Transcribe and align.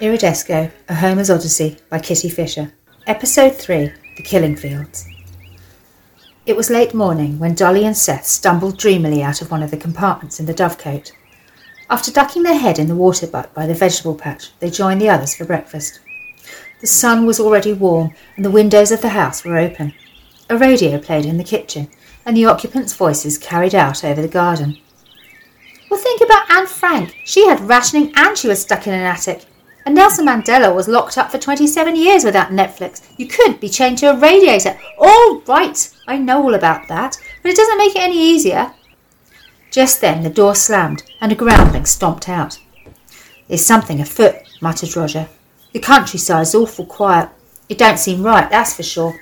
Iridesco, 0.00 0.70
A 0.88 0.94
Homer's 0.94 1.28
Odyssey 1.28 1.76
by 1.90 1.98
Kitty 1.98 2.30
Fisher. 2.30 2.72
Episode 3.06 3.54
3 3.54 3.92
The 4.16 4.22
Killing 4.22 4.56
Fields. 4.56 5.06
It 6.46 6.56
was 6.56 6.70
late 6.70 6.94
morning 6.94 7.38
when 7.38 7.54
Dolly 7.54 7.84
and 7.84 7.94
Seth 7.94 8.24
stumbled 8.24 8.78
dreamily 8.78 9.22
out 9.22 9.42
of 9.42 9.50
one 9.50 9.62
of 9.62 9.70
the 9.70 9.76
compartments 9.76 10.40
in 10.40 10.46
the 10.46 10.54
dovecote. 10.54 11.12
After 11.90 12.10
ducking 12.10 12.44
their 12.44 12.58
head 12.58 12.78
in 12.78 12.88
the 12.88 12.96
water 12.96 13.26
butt 13.26 13.52
by 13.52 13.66
the 13.66 13.74
vegetable 13.74 14.14
patch, 14.14 14.58
they 14.58 14.70
joined 14.70 15.02
the 15.02 15.10
others 15.10 15.36
for 15.36 15.44
breakfast. 15.44 16.00
The 16.80 16.86
sun 16.86 17.26
was 17.26 17.38
already 17.38 17.74
warm 17.74 18.14
and 18.36 18.44
the 18.44 18.50
windows 18.50 18.90
of 18.90 19.02
the 19.02 19.10
house 19.10 19.44
were 19.44 19.58
open. 19.58 19.92
A 20.48 20.56
radio 20.56 20.98
played 20.98 21.26
in 21.26 21.36
the 21.36 21.44
kitchen 21.44 21.90
and 22.24 22.34
the 22.34 22.46
occupants' 22.46 22.94
voices 22.94 23.36
carried 23.36 23.74
out 23.74 24.02
over 24.02 24.22
the 24.22 24.28
garden. 24.28 24.78
Well, 25.90 26.00
think 26.00 26.22
about 26.22 26.50
Anne 26.50 26.68
Frank. 26.68 27.16
She 27.26 27.46
had 27.46 27.60
rationing 27.60 28.14
and 28.16 28.38
she 28.38 28.48
was 28.48 28.62
stuck 28.62 28.86
in 28.86 28.94
an 28.94 29.00
attic. 29.00 29.44
And 29.90 29.96
Nelson 29.96 30.26
Mandela 30.26 30.72
was 30.72 30.86
locked 30.86 31.18
up 31.18 31.32
for 31.32 31.38
27 31.38 31.96
years 31.96 32.22
without 32.22 32.52
Netflix. 32.52 33.02
You 33.16 33.26
could 33.26 33.58
be 33.58 33.68
chained 33.68 33.98
to 33.98 34.12
a 34.12 34.16
radiator. 34.16 34.78
All 34.96 35.40
right, 35.48 35.90
I 36.06 36.16
know 36.16 36.44
all 36.44 36.54
about 36.54 36.86
that, 36.86 37.16
but 37.42 37.50
it 37.50 37.56
doesn't 37.56 37.76
make 37.76 37.96
it 37.96 38.02
any 38.02 38.16
easier. 38.16 38.72
Just 39.72 40.00
then 40.00 40.22
the 40.22 40.30
door 40.30 40.54
slammed 40.54 41.02
and 41.20 41.32
a 41.32 41.34
groundling 41.34 41.86
stomped 41.86 42.28
out. 42.28 42.56
There's 43.48 43.66
something 43.66 44.00
afoot, 44.00 44.36
muttered 44.60 44.94
Roger. 44.94 45.28
The 45.72 45.80
countryside's 45.80 46.54
awful 46.54 46.86
quiet. 46.86 47.28
It 47.68 47.76
don't 47.78 47.98
seem 47.98 48.22
right, 48.22 48.48
that's 48.48 48.76
for 48.76 48.84
sure. 48.84 49.18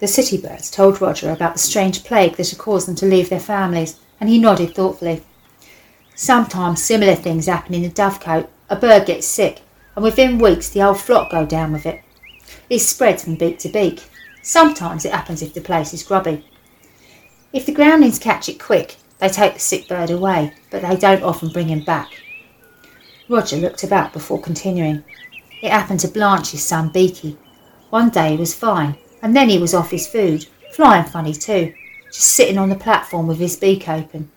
The 0.00 0.08
city 0.08 0.36
birds 0.36 0.68
told 0.68 1.00
Roger 1.00 1.30
about 1.30 1.52
the 1.52 1.60
strange 1.60 2.02
plague 2.02 2.34
that 2.38 2.50
had 2.50 2.58
caused 2.58 2.88
them 2.88 2.96
to 2.96 3.06
leave 3.06 3.28
their 3.28 3.38
families, 3.38 4.00
and 4.18 4.28
he 4.28 4.40
nodded 4.40 4.74
thoughtfully. 4.74 5.22
Sometimes 6.16 6.82
similar 6.82 7.14
things 7.14 7.46
happen 7.46 7.72
in 7.74 7.82
the 7.82 7.88
dovecote. 7.88 8.48
A 8.70 8.76
bird 8.76 9.04
gets 9.04 9.26
sick, 9.26 9.62
and 9.96 10.04
within 10.04 10.38
weeks 10.38 10.68
the 10.68 10.80
whole 10.80 10.94
flock 10.94 11.32
go 11.32 11.44
down 11.44 11.72
with 11.72 11.86
it. 11.86 12.02
It 12.70 12.78
spreads 12.78 13.24
from 13.24 13.34
beak 13.34 13.58
to 13.60 13.68
beak. 13.68 14.08
Sometimes 14.42 15.04
it 15.04 15.12
happens 15.12 15.42
if 15.42 15.52
the 15.52 15.60
place 15.60 15.92
is 15.92 16.04
grubby. 16.04 16.44
If 17.52 17.66
the 17.66 17.72
groundlings 17.72 18.20
catch 18.20 18.48
it 18.48 18.60
quick, 18.60 18.94
they 19.18 19.28
take 19.28 19.54
the 19.54 19.60
sick 19.60 19.88
bird 19.88 20.10
away, 20.10 20.54
but 20.70 20.82
they 20.82 20.96
don't 20.96 21.24
often 21.24 21.50
bring 21.50 21.66
him 21.66 21.84
back. 21.84 22.22
Roger 23.28 23.56
looked 23.56 23.82
about 23.82 24.12
before 24.12 24.40
continuing. 24.40 25.02
It 25.62 25.72
happened 25.72 26.00
to 26.00 26.08
Blanche's 26.08 26.64
son 26.64 26.90
Beaky. 26.90 27.36
One 27.90 28.08
day 28.08 28.30
he 28.30 28.36
was 28.36 28.54
fine, 28.54 28.96
and 29.20 29.34
then 29.34 29.48
he 29.48 29.58
was 29.58 29.74
off 29.74 29.90
his 29.90 30.06
food, 30.06 30.46
flying 30.72 31.04
funny 31.04 31.34
too, 31.34 31.74
just 32.06 32.20
sitting 32.20 32.56
on 32.56 32.68
the 32.68 32.76
platform 32.76 33.26
with 33.26 33.38
his 33.38 33.56
beak 33.56 33.88
open. 33.88 34.30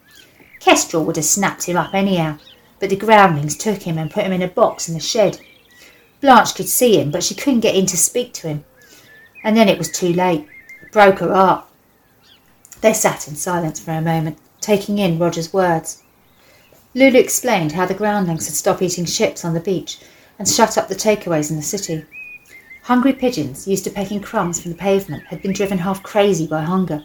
Kestrel 0.59 1.05
would 1.05 1.17
have 1.17 1.25
snapped 1.25 1.63
him 1.63 1.77
up 1.77 1.93
anyhow, 1.93 2.39
but 2.83 2.89
the 2.89 2.97
groundlings 2.97 3.55
took 3.55 3.83
him 3.83 3.97
and 3.97 4.11
put 4.11 4.25
him 4.25 4.33
in 4.33 4.41
a 4.41 4.47
box 4.49 4.89
in 4.89 4.93
the 4.93 4.99
shed. 4.99 5.39
Blanche 6.19 6.53
could 6.53 6.67
see 6.67 6.99
him, 6.99 7.11
but 7.11 7.23
she 7.23 7.33
couldn't 7.33 7.61
get 7.61 7.75
in 7.75 7.85
to 7.85 7.95
speak 7.95 8.33
to 8.33 8.49
him. 8.49 8.65
And 9.41 9.55
then 9.55 9.69
it 9.69 9.77
was 9.77 9.89
too 9.89 10.11
late. 10.11 10.45
It 10.81 10.91
broke 10.91 11.19
her 11.19 11.33
heart. 11.33 11.65
They 12.81 12.91
sat 12.91 13.25
in 13.29 13.37
silence 13.37 13.79
for 13.79 13.91
a 13.91 14.01
moment, 14.01 14.37
taking 14.59 14.97
in 14.97 15.17
Roger's 15.17 15.53
words. 15.53 16.03
Lulu 16.93 17.17
explained 17.17 17.71
how 17.71 17.85
the 17.85 17.93
groundlings 17.93 18.47
had 18.47 18.55
stopped 18.55 18.81
eating 18.81 19.05
ships 19.05 19.45
on 19.45 19.53
the 19.53 19.61
beach 19.61 19.99
and 20.37 20.45
shut 20.45 20.77
up 20.77 20.89
the 20.89 20.93
takeaways 20.93 21.49
in 21.49 21.55
the 21.55 21.63
city. 21.63 22.03
Hungry 22.81 23.13
pigeons, 23.13 23.65
used 23.65 23.85
to 23.85 23.91
pecking 23.91 24.19
crumbs 24.19 24.61
from 24.61 24.71
the 24.73 24.77
pavement, 24.77 25.23
had 25.27 25.41
been 25.41 25.53
driven 25.53 25.77
half 25.77 26.03
crazy 26.03 26.47
by 26.47 26.63
hunger. 26.63 27.01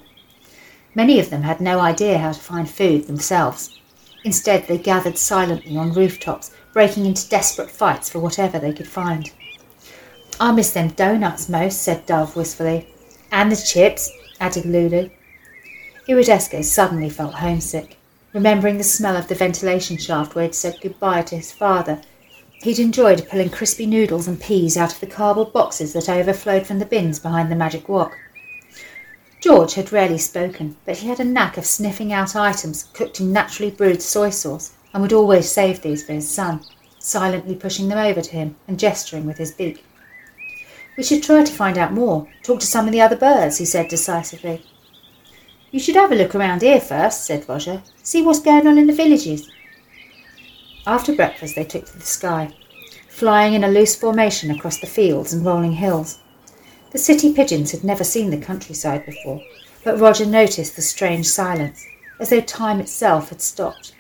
Many 0.97 1.21
of 1.21 1.31
them 1.31 1.43
had 1.43 1.61
no 1.61 1.79
idea 1.79 2.19
how 2.19 2.33
to 2.33 2.41
find 2.41 2.69
food 2.69 3.07
themselves, 3.07 3.79
Instead, 4.25 4.67
they 4.67 4.79
gathered 4.79 5.17
silently 5.17 5.77
on 5.77 5.93
rooftops, 5.93 6.51
breaking 6.73 7.07
into 7.07 7.29
desperate 7.29 7.71
fights 7.71 8.11
for 8.11 8.19
whatever 8.19 8.59
they 8.59 8.73
could 8.73 8.89
find. 8.89 9.31
I 10.41 10.53
miss 10.53 10.71
them 10.71 10.89
doughnuts 10.89 11.49
most, 11.49 11.83
said 11.83 12.07
Dove 12.07 12.37
wistfully. 12.37 12.89
And 13.33 13.51
the 13.51 13.57
chips, 13.57 14.11
added 14.41 14.65
Lulu. 14.65 15.11
Iridesco 16.09 16.65
suddenly 16.65 17.11
felt 17.11 17.35
homesick, 17.35 17.97
remembering 18.33 18.79
the 18.79 18.85
smell 18.85 19.17
of 19.17 19.29
the 19.29 19.35
ventilation 19.35 19.99
shaft 19.99 20.35
where 20.35 20.45
he'd 20.45 20.55
said 20.55 20.79
goodbye 20.81 21.23
to 21.23 21.37
his 21.37 21.53
father. 21.53 22.01
He'd 22.63 22.79
enjoyed 22.79 23.29
pulling 23.29 23.51
crispy 23.51 23.87
noodles 23.87 24.27
and 24.27 24.41
peas 24.41 24.77
out 24.77 24.93
of 24.93 25.01
the 25.01 25.07
cardboard 25.07 25.53
boxes 25.53 25.93
that 25.93 26.09
overflowed 26.09 26.67
from 26.67 26.79
the 26.79 26.87
bins 26.87 27.19
behind 27.19 27.51
the 27.51 27.57
magic 27.57 27.89
wok. 27.89 28.17
George 29.41 29.75
had 29.75 29.93
rarely 29.93 30.19
spoken, 30.19 30.77
but 30.85 30.99
he 30.99 31.09
had 31.09 31.21
a 31.21 31.25
knack 31.25 31.57
of 31.57 31.65
sniffing 31.65 32.13
out 32.13 32.35
items 32.35 32.85
cooked 32.93 33.21
in 33.21 33.33
naturally 33.33 33.71
brewed 33.71 34.03
soy 34.03 34.31
sauce, 34.31 34.73
and 34.93 35.03
would 35.03 35.13
always 35.13 35.51
save 35.51 35.83
these 35.83 36.03
for 36.03 36.13
his 36.13 36.29
son, 36.29 36.61
silently 36.99 37.55
pushing 37.55 37.89
them 37.89 37.99
over 37.99 38.21
to 38.21 38.31
him 38.33 38.57
and 38.67 38.79
gesturing 38.79 39.27
with 39.27 39.39
his 39.39 39.53
beak. 39.53 39.85
We 40.97 41.05
should 41.05 41.23
try 41.23 41.45
to 41.45 41.53
find 41.53 41.79
out 41.79 41.93
more, 41.93 42.27
talk 42.43 42.59
to 42.61 42.67
some 42.67 42.87
of 42.87 42.93
the 42.93 43.01
other 43.01 43.17
birds, 43.17 43.59
he 43.59 43.65
said 43.65 43.89
decisively. 43.89 44.65
You 45.71 45.79
should 45.79 45.95
have 45.95 46.11
a 46.11 46.17
look 46.17 46.35
around 46.35 46.63
here 46.63 46.81
first, 46.81 47.25
said 47.25 47.49
Roger. 47.49 47.83
See 48.03 48.23
what's 48.23 48.41
going 48.41 48.67
on 48.67 48.79
in 48.79 48.89
the 48.89 48.93
villages. 48.93 49.49
After 50.87 51.15
breakfast, 51.15 51.55
they 51.55 51.65
took 51.65 51.85
to 51.87 51.99
the 51.99 52.05
sky, 52.05 52.55
flying 53.09 53.55
in 53.55 53.63
a 53.63 53.69
loose 53.69 53.95
formation 53.95 54.51
across 54.51 54.81
the 54.81 54.87
fields 54.87 55.33
and 55.33 55.45
rolling 55.45 55.73
hills. 55.73 56.19
The 56.91 56.99
city 56.99 57.35
pigeons 57.35 57.73
had 57.73 57.85
never 57.85 58.03
seen 58.03 58.31
the 58.31 58.39
countryside 58.39 59.05
before, 59.05 59.43
but 59.85 60.01
Roger 60.01 60.25
noticed 60.25 60.75
the 60.75 60.81
strange 60.81 61.29
silence, 61.29 61.85
as 62.19 62.31
though 62.31 62.41
time 62.41 62.81
itself 62.81 63.29
had 63.29 63.43
stopped. 63.43 63.93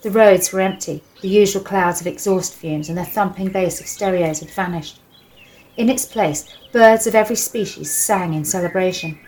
The 0.00 0.10
roads 0.10 0.50
were 0.50 0.60
empty, 0.60 1.02
the 1.20 1.28
usual 1.28 1.62
clouds 1.62 2.00
of 2.00 2.06
exhaust 2.06 2.54
fumes 2.54 2.88
and 2.88 2.96
the 2.96 3.04
thumping 3.04 3.50
bass 3.50 3.78
of 3.78 3.86
stereos 3.86 4.40
had 4.40 4.50
vanished. 4.50 5.00
In 5.76 5.90
its 5.90 6.06
place, 6.06 6.46
birds 6.72 7.06
of 7.06 7.14
every 7.14 7.36
species 7.36 7.90
sang 7.90 8.32
in 8.32 8.44
celebration. 8.46 9.18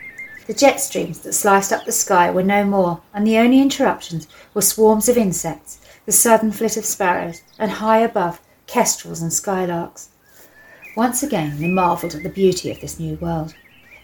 The 0.46 0.54
jet 0.54 0.80
streams 0.80 1.20
that 1.20 1.34
sliced 1.34 1.74
up 1.74 1.84
the 1.84 1.92
sky 1.92 2.30
were 2.30 2.42
no 2.42 2.64
more, 2.64 3.02
and 3.12 3.26
the 3.26 3.36
only 3.36 3.60
interruptions 3.60 4.26
were 4.54 4.62
swarms 4.62 5.08
of 5.08 5.18
insects, 5.18 5.80
the 6.06 6.12
sudden 6.12 6.50
flit 6.50 6.78
of 6.78 6.86
sparrows, 6.86 7.42
and 7.58 7.72
high 7.72 7.98
above, 7.98 8.40
kestrels 8.66 9.20
and 9.20 9.32
skylarks. 9.32 10.08
Once 10.96 11.22
again 11.22 11.58
they 11.60 11.68
marvelled 11.68 12.14
at 12.14 12.22
the 12.22 12.28
beauty 12.28 12.70
of 12.70 12.80
this 12.80 12.98
new 12.98 13.14
world. 13.16 13.54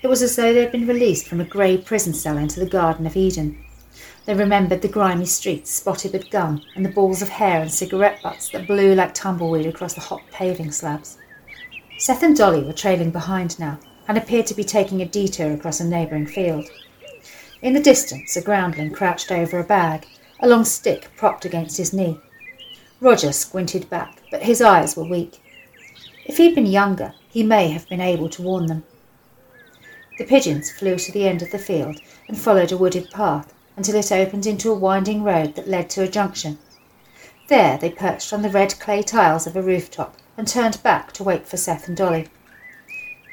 It 0.02 0.06
was 0.06 0.22
as 0.22 0.36
though 0.36 0.52
they 0.52 0.60
had 0.60 0.72
been 0.72 0.86
released 0.86 1.26
from 1.26 1.40
a 1.40 1.44
grey 1.44 1.76
prison 1.76 2.14
cell 2.14 2.38
into 2.38 2.60
the 2.60 2.70
Garden 2.70 3.06
of 3.06 3.16
Eden. 3.16 3.58
They 4.24 4.34
remembered 4.34 4.82
the 4.82 4.88
grimy 4.88 5.26
streets 5.26 5.70
spotted 5.70 6.12
with 6.12 6.30
gum 6.30 6.62
and 6.76 6.84
the 6.84 6.90
balls 6.90 7.22
of 7.22 7.28
hair 7.28 7.60
and 7.60 7.72
cigarette 7.72 8.22
butts 8.22 8.50
that 8.50 8.66
blew 8.68 8.94
like 8.94 9.14
tumbleweed 9.14 9.66
across 9.66 9.94
the 9.94 10.00
hot 10.00 10.22
paving 10.30 10.70
slabs. 10.70 11.18
Seth 11.98 12.22
and 12.22 12.36
Dolly 12.36 12.62
were 12.62 12.72
trailing 12.72 13.10
behind 13.10 13.58
now 13.58 13.78
and 14.06 14.16
appeared 14.16 14.46
to 14.46 14.54
be 14.54 14.64
taking 14.64 15.02
a 15.02 15.06
detour 15.06 15.52
across 15.52 15.80
a 15.80 15.84
neighbouring 15.84 16.26
field. 16.26 16.66
In 17.62 17.72
the 17.72 17.80
distance, 17.80 18.36
a 18.36 18.42
groundling 18.42 18.92
crouched 18.92 19.32
over 19.32 19.58
a 19.58 19.64
bag, 19.64 20.06
a 20.40 20.48
long 20.48 20.64
stick 20.64 21.10
propped 21.16 21.44
against 21.44 21.78
his 21.78 21.92
knee. 21.92 22.20
Roger 23.00 23.32
squinted 23.32 23.90
back, 23.90 24.22
but 24.30 24.42
his 24.42 24.62
eyes 24.62 24.96
were 24.96 25.08
weak. 25.08 25.40
If 26.28 26.38
he'd 26.38 26.56
been 26.56 26.66
younger, 26.66 27.14
he 27.30 27.44
may 27.44 27.68
have 27.68 27.88
been 27.88 28.00
able 28.00 28.28
to 28.30 28.42
warn 28.42 28.66
them. 28.66 28.82
The 30.18 30.24
pigeons 30.24 30.72
flew 30.72 30.98
to 30.98 31.12
the 31.12 31.28
end 31.28 31.40
of 31.40 31.52
the 31.52 31.58
field 31.58 32.00
and 32.26 32.36
followed 32.36 32.72
a 32.72 32.76
wooded 32.76 33.10
path 33.12 33.54
until 33.76 33.94
it 33.94 34.10
opened 34.10 34.44
into 34.44 34.72
a 34.72 34.74
winding 34.74 35.22
road 35.22 35.54
that 35.54 35.68
led 35.68 35.88
to 35.90 36.02
a 36.02 36.08
junction. 36.08 36.58
There 37.48 37.78
they 37.78 37.90
perched 37.90 38.32
on 38.32 38.42
the 38.42 38.50
red 38.50 38.76
clay 38.80 39.02
tiles 39.02 39.46
of 39.46 39.54
a 39.54 39.62
rooftop 39.62 40.16
and 40.36 40.48
turned 40.48 40.82
back 40.82 41.12
to 41.12 41.22
wait 41.22 41.46
for 41.46 41.56
Seth 41.56 41.86
and 41.86 41.96
Dolly. 41.96 42.26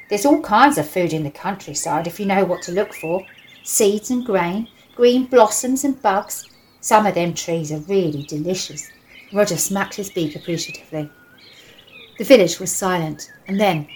There's 0.10 0.26
all 0.26 0.42
kinds 0.42 0.78
of 0.78 0.88
food 0.88 1.14
in 1.14 1.24
the 1.24 1.32
countryside 1.32 2.06
if 2.06 2.20
you 2.20 2.28
know 2.28 2.46
what 2.46 2.62
to 2.64 2.72
look 2.72 2.94
for 2.94 3.26
seeds 3.64 4.12
and 4.12 4.24
grain, 4.24 4.68
green 4.96 5.26
blossoms 5.26 5.84
and 5.84 6.00
bugs. 6.00 6.48
Some 6.80 7.08
of 7.08 7.16
them 7.16 7.34
trees 7.34 7.72
are 7.72 7.80
really 7.80 8.22
delicious. 8.22 8.88
Roger 9.34 9.58
smacked 9.58 9.96
his 9.96 10.12
beak 10.12 10.36
appreciatively. 10.36 11.10
The 12.18 12.24
village 12.24 12.60
was 12.60 12.72
silent, 12.72 13.32
and 13.48 13.60
then 13.60 13.88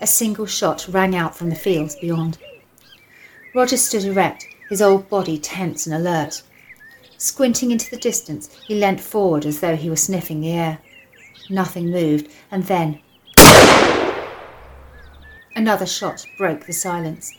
a 0.00 0.06
single 0.06 0.46
shot 0.46 0.86
rang 0.88 1.14
out 1.14 1.36
from 1.36 1.48
the 1.48 1.54
fields 1.54 1.94
beyond. 2.00 2.38
Roger 3.54 3.76
stood 3.76 4.04
erect, 4.04 4.46
his 4.68 4.82
old 4.82 5.08
body 5.08 5.38
tense 5.38 5.86
and 5.86 5.94
alert. 5.94 6.42
Squinting 7.18 7.70
into 7.70 7.88
the 7.88 7.96
distance, 7.96 8.50
he 8.66 8.74
leant 8.74 9.00
forward 9.00 9.46
as 9.46 9.60
though 9.60 9.76
he 9.76 9.88
were 9.88 9.96
sniffing 9.96 10.40
the 10.40 10.50
air. 10.50 10.78
Nothing 11.48 11.88
moved, 11.88 12.28
and 12.50 12.64
then 12.64 13.00
another 15.54 15.86
shot 15.86 16.26
broke 16.36 16.66
the 16.66 16.72
silence. 16.72 17.32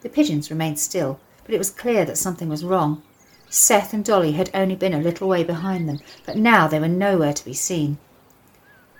The 0.00 0.08
pigeons 0.08 0.50
remained 0.50 0.80
still, 0.80 1.20
but 1.44 1.54
it 1.54 1.58
was 1.58 1.70
clear 1.70 2.04
that 2.06 2.18
something 2.18 2.48
was 2.48 2.64
wrong. 2.64 3.02
Seth 3.52 3.92
and 3.92 4.04
Dolly 4.04 4.32
had 4.32 4.48
only 4.54 4.76
been 4.76 4.94
a 4.94 5.00
little 5.00 5.26
way 5.26 5.42
behind 5.42 5.88
them, 5.88 5.98
but 6.24 6.36
now 6.36 6.68
they 6.68 6.78
were 6.78 6.86
nowhere 6.86 7.32
to 7.32 7.44
be 7.44 7.52
seen. 7.52 7.98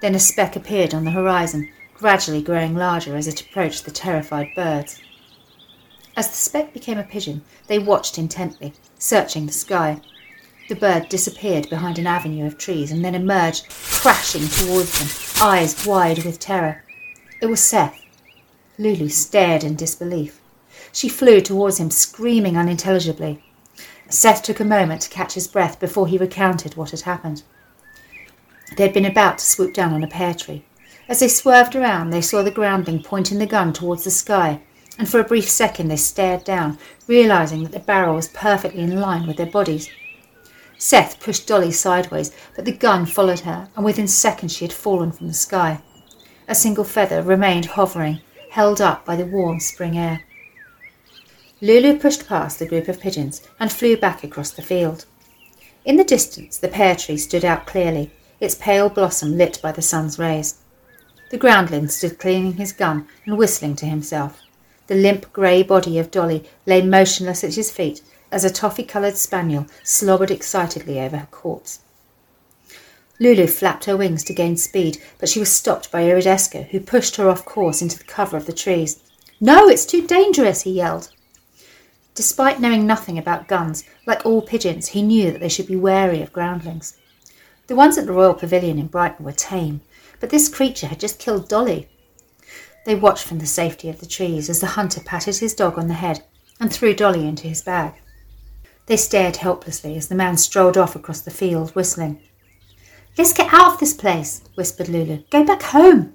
Then 0.03 0.17
a 0.17 0.19
speck 0.19 0.57
appeared 0.57 0.93
on 0.93 1.05
the 1.05 1.13
horizon, 1.13 1.71
gradually 1.95 2.43
growing 2.43 2.75
larger 2.75 3.17
as 3.17 3.29
it 3.29 3.41
approached 3.41 3.85
the 3.85 3.93
terrified 3.93 4.49
birds. 4.57 5.01
As 6.17 6.29
the 6.29 6.35
speck 6.35 6.73
became 6.73 6.99
a 6.99 7.05
pigeon, 7.05 7.43
they 7.69 7.79
watched 7.79 8.19
intently, 8.19 8.73
searching 8.99 9.47
the 9.47 9.53
sky. 9.53 10.01
The 10.69 10.75
bird 10.75 11.09
disappeared 11.09 11.71
behind 11.71 12.01
an 12.01 12.09
avenue 12.09 12.45
of 12.45 12.59
trees 12.59 12.91
and 12.91 13.05
then 13.05 13.15
emerged, 13.15 13.69
crashing 13.71 14.49
towards 14.49 14.99
them, 14.99 15.47
eyes 15.47 15.87
wide 15.87 16.25
with 16.25 16.41
terror. 16.41 16.83
It 17.41 17.47
was 17.47 17.61
Seth. 17.63 18.03
Lulu 18.79 19.11
stared 19.11 19.63
in 19.63 19.77
disbelief. 19.77 20.41
She 20.93 21.09
flew 21.09 21.41
towards 21.41 21.79
him, 21.79 21.91
screaming 21.91 22.57
unintelligibly. 22.57 23.45
Seth 24.11 24.43
took 24.43 24.59
a 24.59 24.65
moment 24.65 25.03
to 25.03 25.09
catch 25.09 25.35
his 25.35 25.47
breath 25.47 25.79
before 25.79 26.09
he 26.09 26.19
recounted 26.19 26.77
what 26.77 26.91
had 26.91 27.03
happened. 27.03 27.45
They 28.77 28.83
had 28.83 28.93
been 28.93 29.05
about 29.05 29.39
to 29.39 29.45
swoop 29.45 29.73
down 29.73 29.93
on 29.93 30.03
a 30.03 30.09
pear 30.09 30.35
tree. 30.35 30.65
As 31.09 31.21
they 31.21 31.29
swerved 31.29 31.77
around, 31.77 32.11
they 32.11 32.21
saw 32.21 32.43
the 32.43 32.51
groundling 32.51 33.03
pointing 33.05 33.39
the 33.39 33.47
gun 33.47 33.73
towards 33.73 34.03
the 34.03 34.11
sky, 34.11 34.61
and 34.99 35.09
for 35.09 35.21
a 35.21 35.25
brief 35.25 35.49
second 35.49 35.89
they 35.89 35.97
stared 35.97 36.43
down, 36.43 36.77
realizing 37.07 37.63
that 37.63 37.73
the 37.73 37.79
barrel 37.79 38.17
was 38.17 38.29
perfectly 38.29 38.83
in 38.83 39.01
line 39.01 39.27
with 39.27 39.37
their 39.37 39.47
bodies. 39.47 39.89
Seth 40.77 41.21
pushed 41.21 41.47
Dolly 41.47 41.71
sideways, 41.71 42.33
but 42.57 42.65
the 42.65 42.73
gun 42.73 43.07
followed 43.07 43.41
her, 43.41 43.69
and 43.77 43.85
within 43.85 44.09
seconds 44.09 44.53
she 44.53 44.65
had 44.65 44.73
fallen 44.73 45.13
from 45.13 45.29
the 45.29 45.35
sky. 45.35 45.81
A 46.49 46.55
single 46.55 46.85
feather 46.85 47.23
remained 47.23 47.67
hovering, 47.67 48.21
held 48.51 48.81
up 48.81 49.05
by 49.05 49.15
the 49.15 49.27
warm 49.27 49.61
spring 49.61 49.97
air. 49.97 50.25
Lulu 51.63 51.99
pushed 51.99 52.27
past 52.27 52.59
the 52.59 52.67
group 52.67 52.89
of 52.89 53.01
pigeons 53.01 53.43
and 53.59 53.71
flew 53.71 53.97
back 53.97 54.25
across 54.25 54.51
the 54.51 54.63
field. 54.63 55.05
In 55.85 55.97
the 55.97 56.05
distance, 56.05 56.57
the 56.57 56.69
pear 56.69 56.97
tree 56.97 57.19
stood 57.19 57.45
out 57.45 57.67
clearly, 57.67 58.11
its 58.41 58.55
pale 58.55 58.89
blossom 58.89 59.37
lit 59.37 59.61
by 59.63 59.71
the 59.71 59.83
sun's 59.83 60.19
rays. 60.19 60.57
The 61.31 61.37
groundling 61.37 61.89
stood 61.89 62.19
cleaning 62.19 62.55
his 62.55 62.73
gun 62.73 63.07
and 63.27 63.37
whistling 63.37 63.77
to 63.77 63.87
himself. 63.87 64.41
The 64.87 64.95
limp 64.95 65.33
grey 65.35 65.63
body 65.63 65.99
of 65.99 66.11
Dolly 66.11 66.49
lay 66.65 66.81
motionless 66.81 67.45
at 67.45 67.55
his 67.55 67.71
feet, 67.71 68.01
as 68.33 68.45
a 68.45 68.51
toffee-coloured 68.51 69.17
spaniel 69.17 69.67
slobbered 69.83 70.31
excitedly 70.31 70.99
over 70.99 71.19
her 71.19 71.29
corpse. 71.31 71.81
Lulu 73.19 73.47
flapped 73.47 73.85
her 73.85 73.99
wings 73.99 74.25
to 74.25 74.33
gain 74.33 74.57
speed, 74.57 74.97
but 75.19 75.29
she 75.29 75.39
was 75.39 75.53
stopped 75.53 75.93
by 75.93 76.05
Iridesco, 76.05 76.67
who 76.71 76.81
pushed 76.81 77.17
her 77.17 77.29
off 77.29 77.45
course 77.45 77.83
into 77.83 77.99
the 77.99 78.05
cover 78.05 78.39
of 78.39 78.47
the 78.47 78.53
trees. 78.53 78.99
No, 79.41 79.69
it's 79.69 79.85
too 79.85 80.07
dangerous, 80.07 80.63
he 80.63 80.71
yelled. 80.71 81.11
Despite 82.21 82.61
knowing 82.61 82.87
nothing 82.87 83.17
about 83.17 83.49
guns, 83.49 83.83
like 84.05 84.27
all 84.27 84.43
pigeons, 84.43 84.89
he 84.89 85.01
knew 85.01 85.33
that 85.33 85.41
they 85.41 85.49
should 85.49 85.67
be 85.67 85.75
wary 85.75 86.21
of 86.21 86.35
groundlings. 86.35 86.99
The 87.67 87.75
ones 87.75 87.97
at 87.97 88.05
the 88.05 88.13
Royal 88.13 88.35
Pavilion 88.35 88.79
in 88.79 88.89
Brighton 88.89 89.25
were 89.25 89.33
tame, 89.33 89.81
but 90.21 90.29
this 90.29 90.47
creature 90.47 90.89
had 90.89 91.01
just 91.01 91.19
killed 91.19 91.49
Dolly. 91.49 91.89
They 92.85 92.95
watched 92.95 93.25
from 93.25 93.39
the 93.39 93.47
safety 93.47 93.89
of 93.89 94.01
the 94.01 94.07
trees 94.07 94.51
as 94.51 94.61
the 94.61 94.67
hunter 94.77 95.01
patted 95.01 95.39
his 95.39 95.55
dog 95.55 95.79
on 95.79 95.89
the 95.89 95.95
head 95.95 96.23
and 96.61 96.71
threw 96.71 96.93
Dolly 96.93 97.27
into 97.27 97.49
his 97.49 97.63
bag. 97.63 97.95
They 98.85 98.99
stared 98.99 99.37
helplessly 99.37 99.97
as 99.97 100.09
the 100.09 100.15
man 100.15 100.37
strolled 100.37 100.77
off 100.77 100.95
across 100.95 101.23
the 101.23 101.31
field, 101.31 101.71
whistling. 101.71 102.21
Let's 103.17 103.33
get 103.33 103.51
out 103.51 103.73
of 103.73 103.81
this 103.81 103.95
place, 103.95 104.43
whispered 104.57 104.91
Lulu. 104.91 105.23
Go 105.31 105.43
back 105.43 105.63
home. 105.63 106.13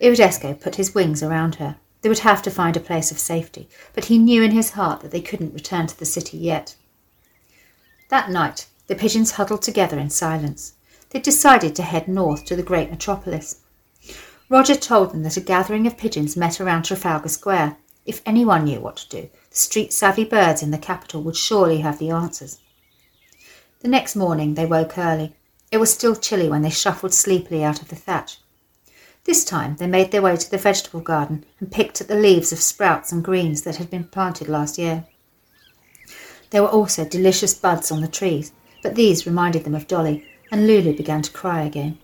Iridesco 0.00 0.54
put 0.60 0.76
his 0.76 0.94
wings 0.94 1.20
around 1.20 1.56
her. 1.56 1.78
They 2.04 2.10
would 2.10 2.18
have 2.18 2.42
to 2.42 2.50
find 2.50 2.76
a 2.76 2.80
place 2.80 3.10
of 3.10 3.18
safety, 3.18 3.66
but 3.94 4.04
he 4.04 4.18
knew 4.18 4.42
in 4.42 4.50
his 4.50 4.72
heart 4.72 5.00
that 5.00 5.10
they 5.10 5.22
couldn't 5.22 5.54
return 5.54 5.86
to 5.86 5.98
the 5.98 6.04
city 6.04 6.36
yet. 6.36 6.76
That 8.10 8.28
night, 8.28 8.66
the 8.88 8.94
pigeons 8.94 9.30
huddled 9.30 9.62
together 9.62 9.98
in 9.98 10.10
silence. 10.10 10.74
They 11.08 11.18
decided 11.18 11.74
to 11.74 11.82
head 11.82 12.06
north 12.06 12.44
to 12.44 12.56
the 12.56 12.62
great 12.62 12.90
metropolis. 12.90 13.62
Roger 14.50 14.74
told 14.74 15.12
them 15.12 15.22
that 15.22 15.38
a 15.38 15.40
gathering 15.40 15.86
of 15.86 15.96
pigeons 15.96 16.36
met 16.36 16.60
around 16.60 16.82
Trafalgar 16.82 17.30
Square. 17.30 17.78
If 18.04 18.20
anyone 18.26 18.66
knew 18.66 18.80
what 18.80 18.96
to 18.98 19.08
do, 19.08 19.30
the 19.48 19.56
street 19.56 19.90
savvy 19.90 20.26
birds 20.26 20.62
in 20.62 20.72
the 20.72 20.76
capital 20.76 21.22
would 21.22 21.38
surely 21.38 21.78
have 21.78 21.98
the 21.98 22.10
answers. 22.10 22.58
The 23.80 23.88
next 23.88 24.14
morning 24.14 24.56
they 24.56 24.66
woke 24.66 24.98
early. 24.98 25.36
It 25.72 25.78
was 25.78 25.94
still 25.94 26.16
chilly 26.16 26.50
when 26.50 26.60
they 26.60 26.68
shuffled 26.68 27.14
sleepily 27.14 27.64
out 27.64 27.80
of 27.80 27.88
the 27.88 27.96
thatch. 27.96 28.40
This 29.24 29.42
time 29.42 29.76
they 29.76 29.86
made 29.86 30.10
their 30.10 30.20
way 30.20 30.36
to 30.36 30.50
the 30.50 30.58
vegetable 30.58 31.00
garden 31.00 31.46
and 31.58 31.72
picked 31.72 32.02
at 32.02 32.08
the 32.08 32.14
leaves 32.14 32.52
of 32.52 32.60
sprouts 32.60 33.10
and 33.10 33.24
greens 33.24 33.62
that 33.62 33.76
had 33.76 33.88
been 33.88 34.04
planted 34.04 34.48
last 34.48 34.76
year. 34.76 35.06
There 36.50 36.62
were 36.62 36.68
also 36.68 37.06
delicious 37.06 37.54
buds 37.54 37.90
on 37.90 38.02
the 38.02 38.06
trees, 38.06 38.52
but 38.82 38.96
these 38.96 39.26
reminded 39.26 39.64
them 39.64 39.74
of 39.74 39.88
Dolly, 39.88 40.26
and 40.52 40.66
Lulu 40.66 40.94
began 40.94 41.22
to 41.22 41.32
cry 41.32 41.62
again. 41.62 41.98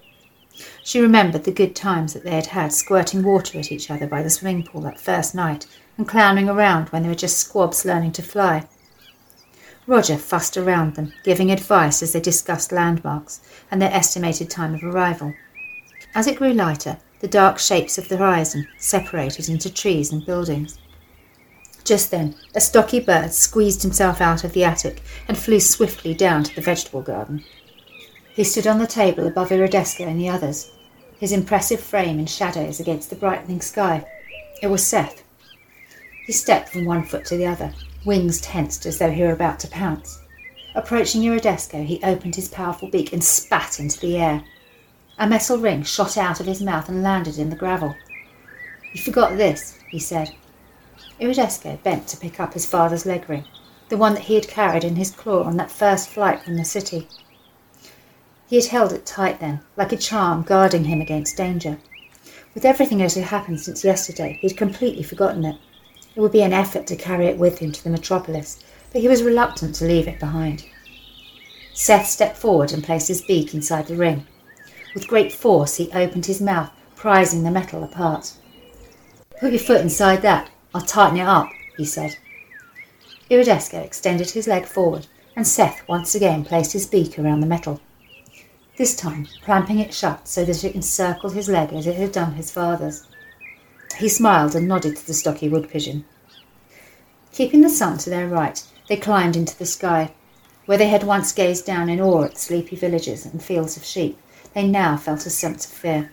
She 0.83 0.99
remembered 0.99 1.45
the 1.45 1.53
good 1.53 1.77
times 1.77 2.15
that 2.15 2.25
they 2.25 2.31
had 2.31 2.47
had 2.47 2.73
squirting 2.73 3.23
water 3.23 3.59
at 3.59 3.71
each 3.71 3.91
other 3.91 4.07
by 4.07 4.23
the 4.23 4.31
swimming 4.31 4.65
pool 4.65 4.81
that 4.83 4.99
first 4.99 5.35
night 5.35 5.67
and 5.99 6.09
clowning 6.09 6.49
around 6.49 6.89
when 6.89 7.03
they 7.03 7.11
were 7.11 7.15
just 7.15 7.37
squabs 7.37 7.85
learning 7.85 8.13
to 8.13 8.23
fly. 8.23 8.67
Roger 9.87 10.17
fussed 10.17 10.57
around 10.57 10.95
them, 10.95 11.13
giving 11.23 11.51
advice 11.51 12.03
as 12.03 12.15
they 12.15 12.21
discussed 12.21 12.73
landmarks 12.73 13.41
and 13.71 13.81
their 13.81 13.93
estimated 13.93 14.49
time 14.49 14.75
of 14.75 14.83
arrival. 14.83 15.35
As 16.15 16.27
it 16.27 16.39
grew 16.39 16.55
lighter, 16.55 16.99
the 17.21 17.29
dark 17.29 17.59
shapes 17.59 17.99
of 17.99 18.09
the 18.09 18.17
horizon 18.17 18.67
separated 18.79 19.49
into 19.49 19.73
trees 19.73 20.13
and 20.13 20.27
buildings. 20.27 20.79
Just 21.85 22.11
then, 22.11 22.35
a 22.55 22.61
stocky 22.61 23.01
bird 23.01 23.33
squeezed 23.33 23.83
himself 23.83 24.21
out 24.21 24.45
of 24.45 24.53
the 24.53 24.65
attic 24.65 25.03
and 25.29 25.39
flew 25.39 25.61
swiftly 25.61 26.15
down 26.15 26.45
to 26.45 26.55
the 26.55 26.61
vegetable 26.61 27.03
garden. 27.03 27.45
He 28.35 28.45
stood 28.45 28.67
on 28.67 28.79
the 28.79 28.87
table 28.87 29.27
above 29.27 29.51
Iridesco 29.51 30.07
and 30.07 30.21
the 30.21 30.29
others, 30.29 30.71
his 31.19 31.33
impressive 31.33 31.81
frame 31.81 32.19
in 32.19 32.27
shadows 32.27 32.81
against 32.81 33.11
the 33.11 33.17
brightening 33.17 33.61
sky. 33.61 34.05
It 34.63 34.69
was 34.69 34.87
Seth, 34.87 35.23
he 36.31 36.35
stepped 36.35 36.69
from 36.69 36.85
one 36.85 37.03
foot 37.03 37.25
to 37.25 37.37
the 37.37 37.49
other, 37.49 37.73
wings 38.05 38.41
tensed 38.41 38.87
as 38.87 38.99
though 38.99 39.11
he 39.11 39.21
were 39.21 39.33
about 39.33 39.59
to 39.59 39.69
pounce. 39.69 40.21
Approaching 40.77 41.23
Iridesco, 41.23 41.85
he 41.85 42.01
opened 42.05 42.37
his 42.37 42.49
powerful 42.49 42.89
beak 42.89 43.13
and 43.13 43.25
spat 43.25 43.81
into 43.81 43.99
the 43.99 44.17
air. 44.17 44.45
A 45.21 45.27
metal 45.27 45.59
ring 45.59 45.83
shot 45.83 46.17
out 46.17 46.41
of 46.41 46.47
his 46.47 46.63
mouth 46.63 46.89
and 46.89 47.03
landed 47.03 47.37
in 47.37 47.51
the 47.51 47.57
gravel. 47.57 47.95
You 48.95 49.03
forgot 49.03 49.37
this, 49.37 49.79
he 49.91 49.99
said. 49.99 50.35
Iridesco 51.21 51.83
bent 51.83 52.09
to 52.09 52.17
pick 52.17 52.41
up 52.41 52.55
his 52.55 52.65
father's 52.65 53.05
leg 53.05 53.29
ring, 53.29 53.45
the 53.91 53.99
one 53.99 54.15
that 54.15 54.23
he 54.23 54.35
had 54.35 54.49
carried 54.49 54.83
in 54.83 54.97
his 54.97 55.11
claw 55.11 55.43
on 55.43 55.59
that 55.59 55.71
first 55.71 56.09
flight 56.09 56.43
from 56.43 56.57
the 56.57 56.65
city. 56.65 57.07
He 58.49 58.57
had 58.57 58.65
held 58.65 58.95
it 58.95 59.05
tight 59.05 59.41
then, 59.41 59.61
like 59.77 59.93
a 59.93 59.99
charm 59.99 60.41
guarding 60.41 60.85
him 60.85 61.03
against 61.03 61.37
danger. 61.37 61.77
With 62.55 62.65
everything 62.65 62.97
that 62.99 63.13
had 63.13 63.25
happened 63.25 63.61
since 63.61 63.85
yesterday, 63.85 64.39
he 64.41 64.49
had 64.49 64.57
completely 64.57 65.03
forgotten 65.03 65.45
it. 65.45 65.57
It 66.17 66.21
would 66.21 66.33
be 66.33 66.41
an 66.41 66.55
effort 66.55 66.87
to 66.87 66.97
carry 66.97 67.27
it 67.27 67.37
with 67.37 67.59
him 67.59 67.73
to 67.73 67.85
the 67.85 67.91
metropolis, 67.91 68.65
but 68.91 69.03
he 69.03 69.09
was 69.09 69.23
reluctant 69.23 69.75
to 69.75 69.85
leave 69.85 70.09
it 70.09 70.19
behind. 70.19 70.65
Seth 71.75 72.07
stepped 72.07 72.39
forward 72.39 72.73
and 72.73 72.83
placed 72.83 73.09
his 73.09 73.21
beak 73.21 73.53
inside 73.53 73.87
the 73.87 73.97
ring. 73.97 74.27
With 74.95 75.09
great 75.09 75.33
force, 75.33 75.77
he 75.77 75.91
opened 75.93 76.27
his 76.27 76.41
mouth, 76.41 76.71
prizing 76.97 77.43
the 77.43 77.51
metal 77.51 77.85
apart. 77.85 78.33
Put 79.39 79.53
your 79.53 79.61
foot 79.61 79.81
inside 79.81 80.23
that. 80.23 80.51
I'll 80.75 80.83
tighten 80.83 81.19
it 81.19 81.27
up, 81.27 81.49
he 81.77 81.85
said. 81.85 82.17
Iridesco 83.31 83.83
extended 83.83 84.31
his 84.31 84.49
leg 84.49 84.67
forward, 84.67 85.07
and 85.37 85.47
Seth 85.47 85.87
once 85.89 86.15
again 86.15 86.45
placed 86.45 86.73
his 86.73 86.87
beak 86.87 87.19
around 87.19 87.41
the 87.41 87.47
metal. 87.47 87.81
This 88.77 88.97
time, 88.97 89.29
clamping 89.43 89.79
it 89.79 89.95
shut 89.95 90.27
so 90.27 90.45
that 90.45 90.65
it 90.65 90.75
encircled 90.75 91.35
his 91.35 91.49
leg 91.49 91.73
as 91.73 91.87
it 91.87 91.97
had 91.97 92.13
done 92.13 92.33
his 92.35 92.51
father's. 92.51 93.07
He 93.99 94.09
smiled 94.09 94.55
and 94.55 94.67
nodded 94.67 94.97
to 94.97 95.07
the 95.07 95.15
stocky 95.15 95.49
wood 95.49 95.69
pigeon. 95.69 96.05
Keeping 97.33 97.61
the 97.61 97.69
sun 97.69 97.99
to 97.99 98.11
their 98.11 98.27
right, 98.27 98.63
they 98.89 98.97
climbed 98.97 99.37
into 99.37 99.57
the 99.57 99.67
sky. 99.67 100.13
Where 100.67 100.79
they 100.79 100.89
had 100.89 101.05
once 101.05 101.33
gazed 101.33 101.65
down 101.65 101.89
in 101.89 102.01
awe 102.01 102.25
at 102.25 102.39
sleepy 102.39 102.75
villages 102.75 103.25
and 103.25 103.43
fields 103.43 103.77
of 103.77 103.85
sheep, 103.85 104.19
they 104.55 104.67
now 104.67 104.97
felt 104.97 105.27
a 105.27 105.31
sense 105.31 105.65
of 105.65 105.73
fear. 105.73 106.11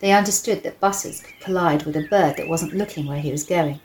They 0.00 0.12
understood 0.12 0.62
that 0.62 0.80
buses 0.80 1.22
could 1.22 1.40
collide 1.40 1.84
with 1.84 1.96
a 1.96 2.08
bird 2.08 2.36
that 2.36 2.48
wasn't 2.48 2.74
looking 2.74 3.06
where 3.06 3.20
he 3.20 3.30
was 3.30 3.44
going. 3.44 3.80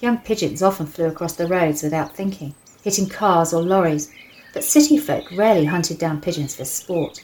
Young 0.00 0.18
pigeons 0.18 0.62
often 0.62 0.86
flew 0.86 1.06
across 1.06 1.34
the 1.34 1.46
roads 1.46 1.82
without 1.82 2.16
thinking, 2.16 2.54
hitting 2.82 3.08
cars 3.08 3.52
or 3.52 3.62
lorries, 3.62 4.10
but 4.54 4.64
city 4.64 4.96
folk 4.96 5.24
rarely 5.36 5.66
hunted 5.66 5.98
down 5.98 6.20
pigeons 6.20 6.54
for 6.54 6.64
sport. 6.64 7.22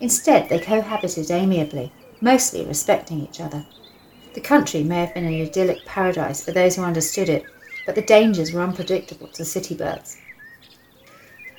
Instead, 0.00 0.48
they 0.48 0.60
cohabited 0.60 1.30
amiably, 1.30 1.92
mostly 2.20 2.64
respecting 2.64 3.20
each 3.20 3.40
other. 3.40 3.66
The 4.34 4.40
country 4.40 4.84
may 4.84 5.00
have 5.00 5.14
been 5.14 5.24
an 5.24 5.34
idyllic 5.34 5.84
paradise 5.84 6.44
for 6.44 6.52
those 6.52 6.76
who 6.76 6.82
understood 6.82 7.28
it, 7.28 7.44
but 7.84 7.96
the 7.96 8.02
dangers 8.02 8.52
were 8.52 8.60
unpredictable 8.60 9.28
to 9.28 9.44
city 9.44 9.74
birds. 9.74 10.16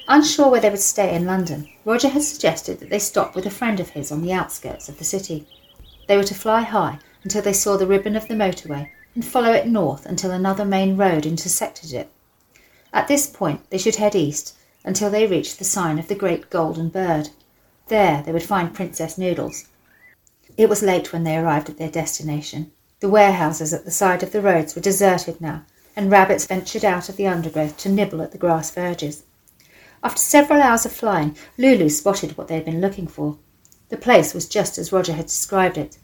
Unsure 0.09 0.49
where 0.49 0.59
they 0.59 0.69
would 0.69 0.79
stay 0.79 1.15
in 1.15 1.25
London, 1.25 1.69
Roger 1.85 2.09
had 2.09 2.23
suggested 2.23 2.79
that 2.79 2.89
they 2.89 2.99
stop 2.99 3.35
with 3.35 3.45
a 3.45 3.49
friend 3.49 3.79
of 3.79 3.91
his 3.91 4.11
on 4.11 4.21
the 4.21 4.33
outskirts 4.33 4.89
of 4.89 4.97
the 4.97 5.03
city. 5.03 5.47
They 6.07 6.17
were 6.17 6.23
to 6.23 6.33
fly 6.33 6.61
high 6.61 6.99
until 7.23 7.43
they 7.43 7.53
saw 7.53 7.77
the 7.77 7.87
ribbon 7.87 8.15
of 8.15 8.27
the 8.27 8.33
motorway 8.33 8.89
and 9.15 9.23
follow 9.23 9.53
it 9.53 9.67
north 9.67 10.05
until 10.05 10.31
another 10.31 10.65
main 10.65 10.97
road 10.97 11.25
intersected 11.25 11.93
it. 11.93 12.09
At 12.91 13.07
this 13.07 13.27
point, 13.27 13.69
they 13.69 13.77
should 13.77 13.97
head 13.97 14.15
east 14.15 14.57
until 14.83 15.09
they 15.11 15.27
reached 15.27 15.59
the 15.59 15.63
sign 15.63 15.99
of 15.99 16.07
the 16.07 16.15
great 16.15 16.49
golden 16.49 16.89
bird. 16.89 17.29
There 17.87 18.23
they 18.23 18.31
would 18.33 18.43
find 18.43 18.73
Princess 18.73 19.17
Noodles, 19.17 19.65
it 20.59 20.67
was 20.67 20.81
late 20.81 21.13
when 21.13 21.23
they 21.23 21.37
arrived 21.37 21.69
at 21.69 21.77
their 21.77 21.89
destination. 21.89 22.71
The 22.99 23.07
warehouses 23.07 23.73
at 23.73 23.85
the 23.85 23.91
side 23.91 24.23
of 24.23 24.31
the 24.31 24.41
roads 24.41 24.75
were 24.75 24.81
deserted 24.81 25.39
now, 25.39 25.63
and 25.95 26.11
rabbits 26.11 26.47
ventured 26.47 26.83
out 26.83 27.07
of 27.07 27.15
the 27.15 27.27
undergrowth 27.27 27.77
to 27.77 27.89
nibble 27.89 28.21
at 28.21 28.33
the 28.33 28.37
grass 28.37 28.71
verges. 28.71 29.23
After 30.01 30.21
several 30.21 30.61
hours 30.61 30.85
of 30.85 30.93
flying, 30.93 31.35
Lulu 31.57 31.89
spotted 31.89 32.37
what 32.37 32.47
they 32.47 32.55
had 32.55 32.65
been 32.65 32.79
looking 32.79 33.07
for. 33.07 33.37
The 33.89 33.97
place 33.97 34.33
was 34.33 34.47
just 34.47 34.77
as 34.77 34.93
Roger 34.93 35.13
had 35.13 35.25
described 35.25 35.77
it. 35.77 35.97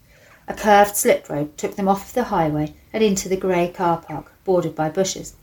A 0.48 0.54
curved 0.54 0.96
slip 0.96 1.28
road 1.30 1.56
took 1.56 1.76
them 1.76 1.88
off 1.88 2.12
the 2.12 2.24
highway 2.24 2.74
and 2.92 3.02
into 3.02 3.28
the 3.28 3.36
grey 3.36 3.68
car 3.68 3.98
park, 3.98 4.32
bordered 4.44 4.74
by 4.74 4.90
bushes. 4.90 5.34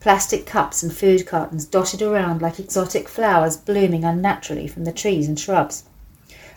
Plastic 0.00 0.44
cups 0.44 0.82
and 0.82 0.92
food 0.92 1.26
cartons 1.26 1.64
dotted 1.64 2.02
around 2.02 2.42
like 2.42 2.58
exotic 2.58 3.08
flowers 3.08 3.56
blooming 3.56 4.04
unnaturally 4.04 4.66
from 4.66 4.84
the 4.84 4.92
trees 4.92 5.28
and 5.28 5.38
shrubs. 5.38 5.84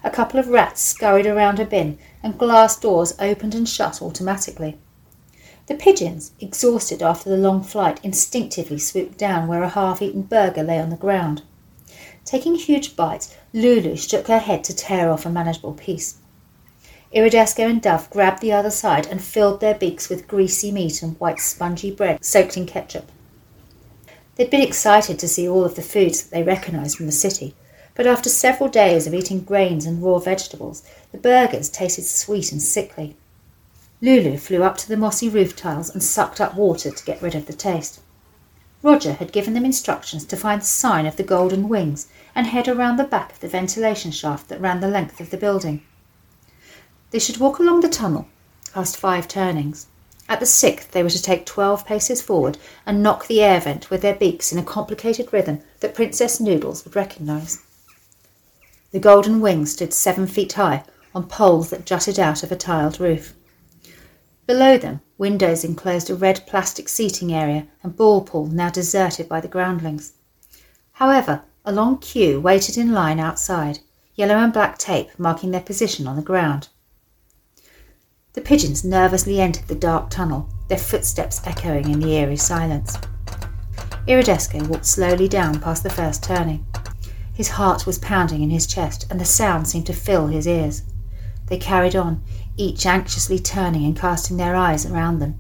A 0.03 0.09
couple 0.09 0.39
of 0.39 0.47
rats 0.47 0.81
scurried 0.81 1.27
around 1.27 1.59
a 1.59 1.65
bin, 1.65 1.97
and 2.23 2.37
glass 2.37 2.79
doors 2.79 3.13
opened 3.19 3.53
and 3.53 3.69
shut 3.69 4.01
automatically. 4.01 4.77
The 5.67 5.75
pigeons, 5.75 6.31
exhausted 6.41 7.01
after 7.01 7.29
the 7.29 7.37
long 7.37 7.63
flight, 7.63 7.99
instinctively 8.03 8.77
swooped 8.77 9.17
down 9.17 9.47
where 9.47 9.63
a 9.63 9.69
half 9.69 10.01
eaten 10.01 10.23
burger 10.23 10.61
lay 10.61 10.79
on 10.79 10.89
the 10.89 10.97
ground. 10.97 11.41
Taking 12.25 12.55
huge 12.55 12.97
bites, 12.97 13.33
Lulu 13.53 13.95
shook 13.95 14.27
her 14.27 14.39
head 14.39 14.65
to 14.65 14.75
tear 14.75 15.09
off 15.09 15.25
a 15.25 15.29
manageable 15.29 15.73
piece. 15.73 16.15
Iridesco 17.15 17.69
and 17.69 17.81
Dove 17.81 18.09
grabbed 18.09 18.41
the 18.41 18.51
other 18.51 18.71
side 18.71 19.07
and 19.07 19.23
filled 19.23 19.61
their 19.61 19.75
beaks 19.75 20.09
with 20.09 20.27
greasy 20.27 20.71
meat 20.71 21.01
and 21.01 21.17
white 21.19 21.39
spongy 21.39 21.91
bread 21.91 22.25
soaked 22.25 22.57
in 22.57 22.65
ketchup. 22.65 23.09
They'd 24.35 24.49
been 24.49 24.61
excited 24.61 25.19
to 25.19 25.27
see 25.27 25.47
all 25.47 25.63
of 25.63 25.75
the 25.75 25.81
foods 25.81 26.23
that 26.23 26.31
they 26.31 26.43
recognised 26.43 26.97
from 26.97 27.05
the 27.05 27.11
city, 27.11 27.55
but 27.95 28.07
after 28.07 28.29
several 28.29 28.67
days 28.67 29.05
of 29.05 29.13
eating 29.13 29.41
grains 29.41 29.85
and 29.85 30.03
raw 30.03 30.17
vegetables, 30.17 30.83
the 31.11 31.17
burgers 31.19 31.69
tasted 31.69 32.05
sweet 32.05 32.51
and 32.51 32.61
sickly. 32.61 33.15
Lulu 34.03 34.35
flew 34.35 34.63
up 34.63 34.75
to 34.79 34.89
the 34.89 34.97
mossy 34.97 35.29
roof 35.29 35.55
tiles 35.55 35.89
and 35.89 36.03
sucked 36.03 36.41
up 36.41 36.55
water 36.55 36.91
to 36.91 37.05
get 37.05 37.21
rid 37.21 37.35
of 37.35 37.45
the 37.45 37.53
taste. 37.53 38.01
Roger 38.81 39.13
had 39.13 39.31
given 39.31 39.53
them 39.53 39.63
instructions 39.63 40.25
to 40.25 40.35
find 40.35 40.61
the 40.61 40.65
sign 40.65 41.05
of 41.05 41.15
the 41.15 41.23
golden 41.23 41.69
wings 41.69 42.09
and 42.35 42.45
head 42.45 42.67
around 42.67 42.97
the 42.97 43.05
back 43.05 43.31
of 43.31 43.39
the 43.39 43.47
ventilation 43.47 44.11
shaft 44.11 44.49
that 44.49 44.59
ran 44.59 44.81
the 44.81 44.89
length 44.89 45.21
of 45.21 45.29
the 45.29 45.37
building. 45.37 45.83
They 47.11 47.19
should 47.19 47.37
walk 47.37 47.59
along 47.59 47.79
the 47.79 47.87
tunnel, 47.87 48.27
past 48.73 48.97
five 48.97 49.25
turnings. 49.29 49.87
At 50.27 50.41
the 50.41 50.45
sixth, 50.45 50.91
they 50.91 51.01
were 51.01 51.09
to 51.09 51.21
take 51.21 51.45
twelve 51.45 51.85
paces 51.85 52.21
forward 52.21 52.57
and 52.85 53.01
knock 53.01 53.27
the 53.27 53.41
air 53.41 53.61
vent 53.61 53.89
with 53.89 54.01
their 54.01 54.15
beaks 54.15 54.51
in 54.51 54.59
a 54.59 54.63
complicated 54.63 55.31
rhythm 55.31 55.61
that 55.79 55.95
Princess 55.95 56.41
Noodles 56.41 56.83
would 56.83 56.97
recognise. 56.97 57.61
The 58.91 58.99
golden 58.99 59.39
wings 59.39 59.71
stood 59.71 59.93
seven 59.93 60.27
feet 60.27 60.51
high 60.51 60.83
on 61.15 61.29
poles 61.29 61.69
that 61.69 61.85
jutted 61.85 62.19
out 62.19 62.43
of 62.43 62.51
a 62.51 62.57
tiled 62.57 62.99
roof. 62.99 63.33
Below 64.45 64.77
them, 64.77 64.99
windows 65.17 65.63
enclosed 65.63 66.09
a 66.09 66.15
red 66.15 66.45
plastic 66.45 66.89
seating 66.89 67.33
area 67.33 67.67
and 67.81 67.95
ball 67.95 68.21
pool 68.21 68.47
now 68.47 68.69
deserted 68.69 69.29
by 69.29 69.39
the 69.39 69.47
groundlings. 69.47 70.13
However, 70.93 71.43
a 71.63 71.71
long 71.71 71.97
queue 71.97 72.41
waited 72.41 72.77
in 72.77 72.91
line 72.91 73.19
outside, 73.19 73.79
yellow 74.15 74.35
and 74.35 74.51
black 74.51 74.77
tape 74.77 75.09
marking 75.17 75.51
their 75.51 75.61
position 75.61 76.07
on 76.07 76.17
the 76.17 76.21
ground. 76.21 76.67
The 78.33 78.41
pigeons 78.41 78.83
nervously 78.83 79.39
entered 79.39 79.67
the 79.67 79.75
dark 79.75 80.09
tunnel, 80.09 80.49
their 80.67 80.77
footsteps 80.77 81.39
echoing 81.45 81.89
in 81.89 81.99
the 82.01 82.13
eerie 82.13 82.35
silence. 82.35 82.97
Iridesco 84.07 84.67
walked 84.67 84.85
slowly 84.85 85.29
down 85.29 85.61
past 85.61 85.83
the 85.83 85.89
first 85.89 86.21
turning. 86.21 86.65
His 87.33 87.47
heart 87.47 87.85
was 87.85 87.97
pounding 87.99 88.43
in 88.43 88.49
his 88.49 88.67
chest, 88.67 89.07
and 89.09 89.21
the 89.21 89.25
sound 89.25 89.67
seemed 89.67 89.85
to 89.85 89.93
fill 89.93 90.27
his 90.27 90.47
ears. 90.47 90.81
They 91.47 91.57
carried 91.57 91.95
on, 91.95 92.23
each 92.57 92.85
anxiously 92.85 93.39
turning 93.39 93.85
and 93.85 93.97
casting 93.97 94.37
their 94.37 94.55
eyes 94.55 94.85
around 94.85 95.19
them. 95.19 95.35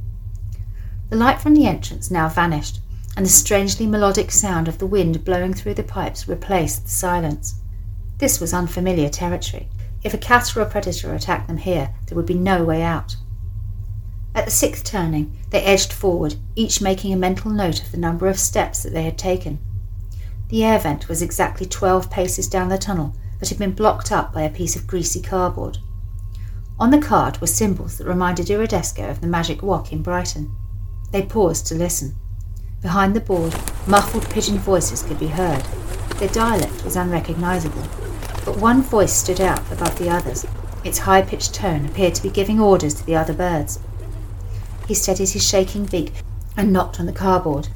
The 1.09 1.15
light 1.15 1.41
from 1.41 1.53
the 1.53 1.67
entrance 1.67 2.09
now 2.09 2.27
vanished, 2.29 2.79
and 3.15 3.25
the 3.25 3.29
strangely 3.29 3.85
melodic 3.85 4.31
sound 4.31 4.67
of 4.67 4.79
the 4.79 4.87
wind 4.87 5.23
blowing 5.23 5.53
through 5.53 5.75
the 5.75 5.83
pipes 5.83 6.27
replaced 6.27 6.85
the 6.85 6.89
silence. 6.89 7.55
This 8.17 8.39
was 8.39 8.53
unfamiliar 8.53 9.09
territory. 9.09 9.67
If 10.03 10.13
a 10.13 10.17
cat 10.17 10.55
or 10.57 10.61
a 10.61 10.65
predator 10.65 11.13
attacked 11.13 11.47
them 11.47 11.57
here, 11.57 11.93
there 12.07 12.15
would 12.15 12.25
be 12.25 12.33
no 12.33 12.63
way 12.63 12.81
out. 12.81 13.15
At 14.35 14.45
the 14.45 14.51
sixth 14.51 14.83
turning, 14.83 15.37
they 15.51 15.61
edged 15.61 15.93
forward, 15.93 16.35
each 16.55 16.81
making 16.81 17.13
a 17.13 17.17
mental 17.17 17.51
note 17.51 17.83
of 17.83 17.91
the 17.91 17.97
number 17.97 18.27
of 18.27 18.39
steps 18.39 18.81
that 18.81 18.91
they 18.91 19.03
had 19.03 19.17
taken. 19.17 19.59
The 20.49 20.63
air 20.63 20.79
vent 20.79 21.07
was 21.07 21.21
exactly 21.21 21.67
twelve 21.67 22.09
paces 22.09 22.47
down 22.47 22.69
the 22.69 22.77
tunnel, 22.79 23.15
but 23.37 23.49
had 23.49 23.59
been 23.59 23.73
blocked 23.73 24.11
up 24.11 24.33
by 24.33 24.41
a 24.41 24.49
piece 24.49 24.75
of 24.75 24.87
greasy 24.87 25.21
cardboard. 25.21 25.77
On 26.83 26.91
the 26.91 26.99
card 26.99 27.39
were 27.39 27.47
symbols 27.47 27.97
that 27.97 28.07
reminded 28.07 28.47
Iridesco 28.47 29.09
of 29.09 29.21
the 29.21 29.27
magic 29.27 29.63
wok 29.63 29.93
in 29.93 30.01
Brighton. 30.01 30.53
They 31.11 31.21
paused 31.21 31.65
to 31.67 31.75
listen. 31.75 32.13
Behind 32.81 33.15
the 33.15 33.21
board, 33.21 33.53
muffled 33.87 34.29
pigeon 34.29 34.57
voices 34.57 35.01
could 35.01 35.17
be 35.17 35.27
heard. 35.27 35.63
Their 36.17 36.27
dialect 36.27 36.83
was 36.83 36.97
unrecognisable, 36.97 37.83
but 38.43 38.57
one 38.57 38.81
voice 38.81 39.13
stood 39.13 39.39
out 39.39 39.61
above 39.71 39.97
the 39.97 40.09
others. 40.09 40.45
Its 40.83 40.97
high 40.97 41.21
pitched 41.21 41.53
tone 41.53 41.85
appeared 41.85 42.15
to 42.15 42.21
be 42.21 42.29
giving 42.29 42.59
orders 42.59 42.95
to 42.95 43.05
the 43.05 43.15
other 43.15 43.33
birds. 43.33 43.79
He 44.85 44.93
steadied 44.93 45.29
his 45.29 45.47
shaking 45.47 45.85
beak 45.85 46.11
and 46.57 46.73
knocked 46.73 46.99
on 46.99 47.05
the 47.05 47.13
cardboard. 47.13 47.69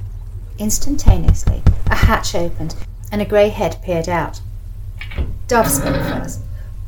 Instantaneously, 0.59 1.63
a 1.85 1.95
hatch 1.95 2.35
opened 2.35 2.75
and 3.09 3.21
a 3.21 3.25
grey 3.25 3.47
head 3.47 3.81
peered 3.81 4.09
out. 4.09 4.41
Dove 5.47 5.71
spoke 5.71 5.95
first. 5.95 6.41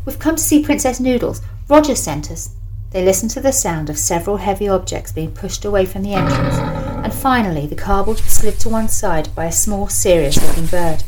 We've 0.04 0.20
come 0.20 0.36
to 0.36 0.44
see 0.44 0.62
Princess 0.62 1.00
Noodles. 1.00 1.42
Roger 1.70 1.94
sent 1.94 2.32
us. 2.32 2.50
They 2.90 3.06
listened 3.06 3.30
to 3.32 3.42
the 3.42 3.52
sound 3.52 3.92
of 3.92 4.00
several 4.00 4.38
heavy 4.38 4.68
objects 4.68 5.12
being 5.12 5.32
pushed 5.32 5.64
away 5.64 5.86
from 5.86 6.02
the 6.02 6.14
entrance, 6.14 6.56
and 6.56 7.14
finally 7.14 7.68
the 7.68 7.76
cardboard 7.76 8.18
slid 8.18 8.60
to 8.62 8.70
one 8.70 8.88
side 8.90 9.30
by 9.36 9.46
a 9.46 9.52
small, 9.52 9.88
serious 9.88 10.42
looking 10.42 10.66
bird. 10.66 11.04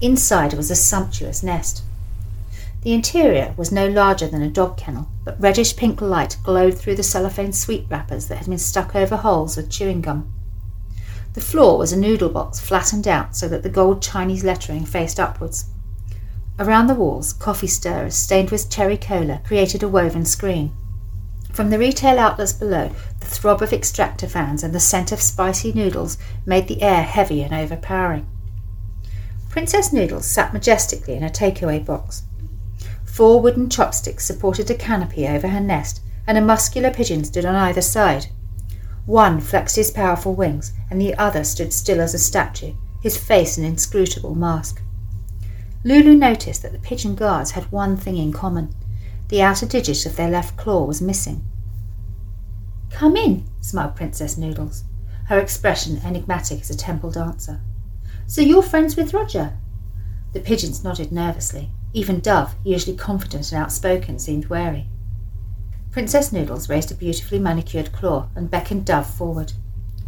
Inside 0.00 0.54
was 0.54 0.70
a 0.70 0.76
sumptuous 0.76 1.42
nest. 1.42 1.82
The 2.82 2.92
interior 2.92 3.54
was 3.56 3.72
no 3.72 3.88
larger 3.88 4.28
than 4.28 4.40
a 4.40 4.48
dog 4.48 4.76
kennel, 4.76 5.08
but 5.24 5.40
reddish 5.40 5.74
pink 5.74 6.00
light 6.00 6.36
glowed 6.44 6.78
through 6.78 6.94
the 6.94 7.02
cellophane 7.02 7.52
sweet 7.52 7.86
wrappers 7.90 8.28
that 8.28 8.38
had 8.38 8.46
been 8.46 8.58
stuck 8.58 8.94
over 8.94 9.16
holes 9.16 9.56
with 9.56 9.68
chewing 9.68 10.00
gum. 10.00 10.32
The 11.34 11.40
floor 11.40 11.76
was 11.76 11.92
a 11.92 11.98
noodle 11.98 12.28
box 12.28 12.60
flattened 12.60 13.08
out 13.08 13.34
so 13.34 13.48
that 13.48 13.64
the 13.64 13.68
gold 13.68 14.00
Chinese 14.00 14.44
lettering 14.44 14.84
faced 14.84 15.18
upwards. 15.18 15.64
Around 16.58 16.86
the 16.86 16.94
walls, 16.94 17.34
coffee 17.34 17.66
stirrers 17.66 18.14
stained 18.14 18.50
with 18.50 18.70
cherry 18.70 18.96
cola 18.96 19.42
created 19.44 19.82
a 19.82 19.88
woven 19.88 20.24
screen. 20.24 20.72
From 21.52 21.68
the 21.68 21.78
retail 21.78 22.18
outlets 22.18 22.54
below, 22.54 22.90
the 23.20 23.26
throb 23.26 23.60
of 23.62 23.72
extractor 23.72 24.26
fans 24.26 24.62
and 24.62 24.74
the 24.74 24.80
scent 24.80 25.12
of 25.12 25.20
spicy 25.20 25.72
noodles 25.72 26.16
made 26.46 26.66
the 26.66 26.82
air 26.82 27.02
heavy 27.02 27.42
and 27.42 27.52
overpowering. 27.52 28.26
Princess 29.50 29.92
Noodles 29.92 30.26
sat 30.26 30.52
majestically 30.52 31.14
in 31.14 31.22
a 31.22 31.30
takeaway 31.30 31.84
box. 31.84 32.22
Four 33.04 33.40
wooden 33.40 33.68
chopsticks 33.68 34.26
supported 34.26 34.70
a 34.70 34.74
canopy 34.74 35.26
over 35.26 35.48
her 35.48 35.60
nest, 35.60 36.00
and 36.26 36.36
a 36.36 36.42
muscular 36.42 36.90
pigeon 36.90 37.24
stood 37.24 37.44
on 37.44 37.54
either 37.54 37.82
side. 37.82 38.26
One 39.06 39.40
flexed 39.40 39.76
his 39.76 39.90
powerful 39.90 40.34
wings, 40.34 40.72
and 40.90 41.00
the 41.00 41.14
other 41.16 41.44
stood 41.44 41.72
still 41.72 42.00
as 42.00 42.12
a 42.12 42.18
statue, 42.18 42.74
his 43.02 43.16
face 43.16 43.56
an 43.56 43.64
inscrutable 43.64 44.34
mask. 44.34 44.82
Lulu 45.86 46.16
noticed 46.16 46.62
that 46.62 46.72
the 46.72 46.80
pigeon 46.80 47.14
guards 47.14 47.52
had 47.52 47.70
one 47.70 47.96
thing 47.96 48.16
in 48.16 48.32
common. 48.32 48.74
The 49.28 49.40
outer 49.40 49.66
digit 49.66 50.04
of 50.04 50.16
their 50.16 50.28
left 50.28 50.56
claw 50.56 50.84
was 50.84 51.00
missing. 51.00 51.44
Come 52.90 53.14
in, 53.16 53.44
smiled 53.60 53.94
Princess 53.94 54.36
Noodles, 54.36 54.82
her 55.26 55.38
expression 55.38 56.00
enigmatic 56.04 56.62
as 56.62 56.70
a 56.70 56.76
temple 56.76 57.12
dancer. 57.12 57.60
So 58.26 58.40
you're 58.40 58.64
friends 58.64 58.96
with 58.96 59.14
Roger? 59.14 59.58
The 60.32 60.40
pigeons 60.40 60.82
nodded 60.82 61.12
nervously. 61.12 61.70
Even 61.92 62.18
Dove, 62.18 62.56
usually 62.64 62.96
confident 62.96 63.52
and 63.52 63.62
outspoken, 63.62 64.18
seemed 64.18 64.46
wary. 64.46 64.88
Princess 65.92 66.32
Noodles 66.32 66.68
raised 66.68 66.90
a 66.90 66.96
beautifully 66.96 67.38
manicured 67.38 67.92
claw 67.92 68.28
and 68.34 68.50
beckoned 68.50 68.86
Dove 68.86 69.06
forward. 69.06 69.52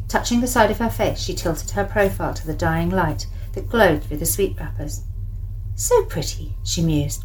Touching 0.09 0.41
the 0.41 0.49
side 0.49 0.73
of 0.73 0.79
her 0.79 0.91
face, 0.91 1.21
she 1.21 1.35
tilted 1.35 1.71
her 1.71 1.85
profile 1.85 2.35
to 2.35 2.45
the 2.49 2.53
dying 2.53 2.91
light 2.91 3.29
that 3.53 3.71
glowed 3.71 4.03
through 4.03 4.17
the 4.17 4.27
sweet 4.27 4.59
wrappers. 4.59 5.03
So 5.79 6.03
pretty, 6.07 6.57
she 6.65 6.83
mused. 6.83 7.25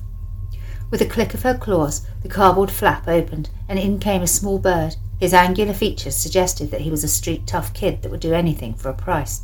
With 0.91 1.01
a 1.01 1.07
click 1.07 1.33
of 1.33 1.41
her 1.41 1.57
claws, 1.57 2.05
the 2.21 2.29
cardboard 2.29 2.69
flap 2.69 3.07
opened, 3.07 3.49
and 3.67 3.79
in 3.79 3.97
came 3.97 4.21
a 4.21 4.27
small 4.27 4.59
bird. 4.59 4.95
His 5.19 5.33
angular 5.33 5.73
features 5.73 6.15
suggested 6.15 6.69
that 6.69 6.81
he 6.81 6.91
was 6.91 7.03
a 7.03 7.07
street 7.07 7.47
tough 7.47 7.73
kid 7.73 8.03
that 8.03 8.11
would 8.11 8.19
do 8.19 8.31
anything 8.31 8.75
for 8.75 8.89
a 8.89 8.93
price. 8.93 9.41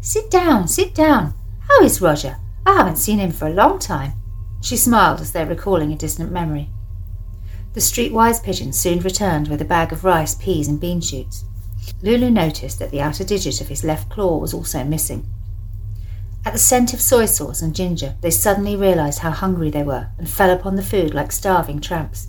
Sit 0.00 0.30
down, 0.30 0.68
sit 0.68 0.94
down. 0.94 1.34
How 1.68 1.82
is 1.82 2.00
Roger? 2.00 2.38
I 2.64 2.72
haven't 2.72 2.96
seen 2.96 3.18
him 3.18 3.30
for 3.30 3.46
a 3.46 3.52
long 3.52 3.78
time. 3.78 4.14
She 4.62 4.78
smiled 4.78 5.20
as 5.20 5.32
though 5.32 5.44
recalling 5.44 5.92
a 5.92 5.96
distant 5.96 6.32
memory. 6.32 6.70
The 7.74 7.80
streetwise 7.80 8.42
pigeon 8.42 8.72
soon 8.72 9.00
returned 9.00 9.48
with 9.48 9.60
a 9.60 9.66
bag 9.66 9.92
of 9.92 10.02
rice, 10.02 10.34
peas, 10.34 10.66
and 10.66 10.80
bean 10.80 11.02
shoots. 11.02 11.44
Lulu 12.00 12.30
noticed 12.30 12.78
that 12.78 12.90
the 12.90 13.02
outer 13.02 13.22
digit 13.22 13.60
of 13.60 13.68
his 13.68 13.84
left 13.84 14.08
claw 14.08 14.38
was 14.38 14.54
also 14.54 14.82
missing. 14.82 15.26
At 16.46 16.52
the 16.52 16.58
scent 16.58 16.92
of 16.92 17.00
soy 17.00 17.24
sauce 17.24 17.62
and 17.62 17.74
ginger, 17.74 18.16
they 18.20 18.30
suddenly 18.30 18.76
realized 18.76 19.20
how 19.20 19.30
hungry 19.30 19.70
they 19.70 19.82
were 19.82 20.08
and 20.18 20.28
fell 20.28 20.50
upon 20.50 20.76
the 20.76 20.82
food 20.82 21.14
like 21.14 21.32
starving 21.32 21.80
tramps. 21.80 22.28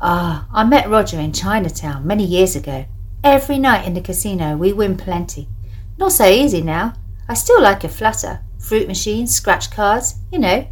Ah, 0.00 0.48
I 0.52 0.64
met 0.64 0.90
Roger 0.90 1.20
in 1.20 1.32
Chinatown 1.32 2.04
many 2.04 2.24
years 2.24 2.56
ago. 2.56 2.86
Every 3.22 3.58
night 3.58 3.86
in 3.86 3.94
the 3.94 4.00
casino 4.00 4.56
we 4.56 4.72
win 4.72 4.96
plenty. 4.96 5.48
Not 5.96 6.12
so 6.12 6.26
easy 6.26 6.60
now. 6.60 6.94
I 7.28 7.34
still 7.34 7.62
like 7.62 7.84
a 7.84 7.88
flutter. 7.88 8.40
fruit 8.58 8.88
machines, 8.88 9.34
scratch 9.34 9.70
cards, 9.70 10.16
you 10.32 10.38
know. 10.38 10.66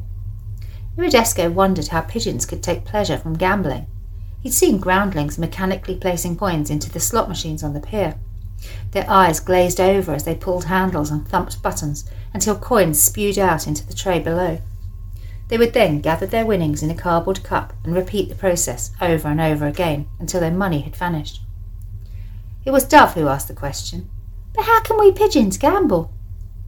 Iridesco 0.96 1.52
wondered 1.52 1.88
how 1.88 2.00
pigeons 2.00 2.44
could 2.44 2.62
take 2.62 2.84
pleasure 2.84 3.18
from 3.18 3.38
gambling. 3.38 3.86
He'd 4.40 4.52
seen 4.52 4.78
groundlings 4.78 5.38
mechanically 5.38 5.96
placing 5.96 6.36
coins 6.36 6.70
into 6.70 6.90
the 6.90 7.00
slot 7.00 7.28
machines 7.28 7.62
on 7.62 7.72
the 7.72 7.80
pier. 7.80 8.18
Their 8.90 9.08
eyes 9.08 9.40
glazed 9.40 9.80
over 9.80 10.12
as 10.12 10.24
they 10.24 10.34
pulled 10.34 10.64
handles 10.64 11.10
and 11.10 11.26
thumped 11.26 11.62
buttons 11.62 12.04
until 12.34 12.56
coins 12.56 13.00
spewed 13.02 13.38
out 13.38 13.66
into 13.66 13.86
the 13.86 13.94
tray 13.94 14.18
below. 14.18 14.60
They 15.48 15.58
would 15.58 15.74
then 15.74 16.00
gather 16.00 16.26
their 16.26 16.46
winnings 16.46 16.82
in 16.82 16.90
a 16.90 16.94
cardboard 16.94 17.42
cup 17.42 17.74
and 17.84 17.94
repeat 17.94 18.28
the 18.28 18.34
process 18.34 18.90
over 19.00 19.28
and 19.28 19.40
over 19.40 19.66
again 19.66 20.06
until 20.18 20.40
their 20.40 20.50
money 20.50 20.80
had 20.80 20.96
vanished. 20.96 21.42
It 22.64 22.70
was 22.70 22.84
Dove 22.84 23.14
who 23.14 23.28
asked 23.28 23.48
the 23.48 23.54
question. 23.54 24.08
But 24.54 24.64
how 24.64 24.80
can 24.82 24.98
we 24.98 25.12
pigeons 25.12 25.58
gamble? 25.58 26.10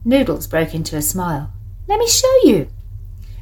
Noodles 0.03 0.47
broke 0.47 0.75
into 0.75 0.97
a 0.97 1.01
smile. 1.01 1.51
Let 1.87 1.99
me 1.99 2.07
show 2.07 2.37
you. 2.43 2.67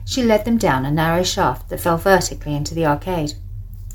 She 0.06 0.24
led 0.24 0.46
them 0.46 0.58
down 0.58 0.86
a 0.86 0.92
narrow 0.92 1.24
shaft 1.24 1.70
that 1.70 1.80
fell 1.80 1.98
vertically 1.98 2.56
into 2.56 2.76
the 2.76 2.86
arcade. 2.86 3.34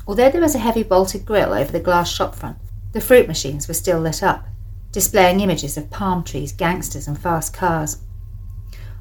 Although 0.07 0.29
there 0.29 0.41
was 0.41 0.55
a 0.55 0.59
heavy 0.59 0.83
bolted 0.83 1.25
grille 1.25 1.53
over 1.53 1.71
the 1.71 1.79
glass 1.79 2.09
shop 2.09 2.35
front, 2.35 2.57
the 2.93 3.01
fruit 3.01 3.27
machines 3.27 3.67
were 3.67 3.75
still 3.75 3.99
lit 3.99 4.23
up, 4.23 4.45
displaying 4.91 5.39
images 5.39 5.77
of 5.77 5.91
palm 5.91 6.23
trees, 6.23 6.51
gangsters, 6.51 7.07
and 7.07 7.17
fast 7.17 7.53
cars. 7.53 7.97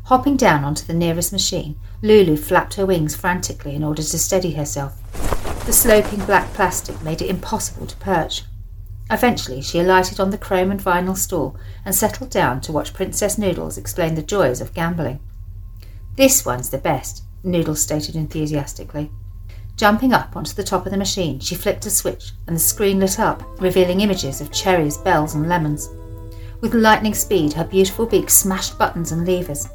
Hopping 0.09 0.39
down 0.39 0.65
onto 0.65 0.87
the 0.87 0.95
nearest 0.95 1.33
machine, 1.33 1.79
Lulu 2.01 2.39
flapped 2.39 2.73
her 2.77 2.87
wings 2.87 3.15
frantically 3.15 3.75
in 3.75 3.85
order 3.85 4.03
to 4.03 4.19
steady 4.19 4.53
herself. 4.53 4.95
The 5.67 5.73
sloping 5.75 6.25
black 6.25 6.51
plastic 6.55 7.03
made 7.03 7.21
it 7.21 7.29
impossible 7.29 7.87
to 7.87 7.97
perch. 7.99 8.45
Eventually, 9.11 9.61
she 9.61 9.79
alighted 9.79 10.19
on 10.19 10.31
the 10.31 10.39
chrome 10.39 10.71
and 10.71 10.81
vinyl 10.81 11.15
stool 11.15 11.59
and 11.85 11.95
settled 11.95 12.31
down 12.31 12.63
to 12.63 12.73
watch 12.73 12.95
Princess 12.95 13.37
Noodles 13.37 13.77
explain 13.77 14.15
the 14.15 14.23
joys 14.23 14.63
of 14.63 14.73
gambling. 14.73 15.21
This 16.17 16.43
one's 16.43 16.71
the 16.71 16.79
best, 16.79 17.25
Noodles 17.45 17.83
stated 17.83 18.17
enthusiastically. 18.17 19.11
Jumping 19.77 20.15
up 20.15 20.35
onto 20.35 20.55
the 20.55 20.65
top 20.65 20.87
of 20.87 20.91
the 20.91 20.97
machine, 20.97 21.39
she 21.39 21.55
flicked 21.55 21.85
a 21.85 21.91
switch 21.91 22.33
and 22.47 22.57
the 22.57 22.61
screen 22.61 22.99
lit 22.99 23.21
up, 23.21 23.43
revealing 23.61 24.01
images 24.01 24.41
of 24.41 24.53
cherries, 24.53 24.97
bells, 24.97 25.35
and 25.35 25.51
lemons. 25.51 25.91
With 26.63 26.75
lightning 26.75 27.15
speed, 27.15 27.53
her 27.53 27.63
beautiful 27.63 28.05
beak 28.05 28.31
smashed 28.31 28.79
buttons 28.79 29.13
and 29.13 29.29
levers. 29.29 29.69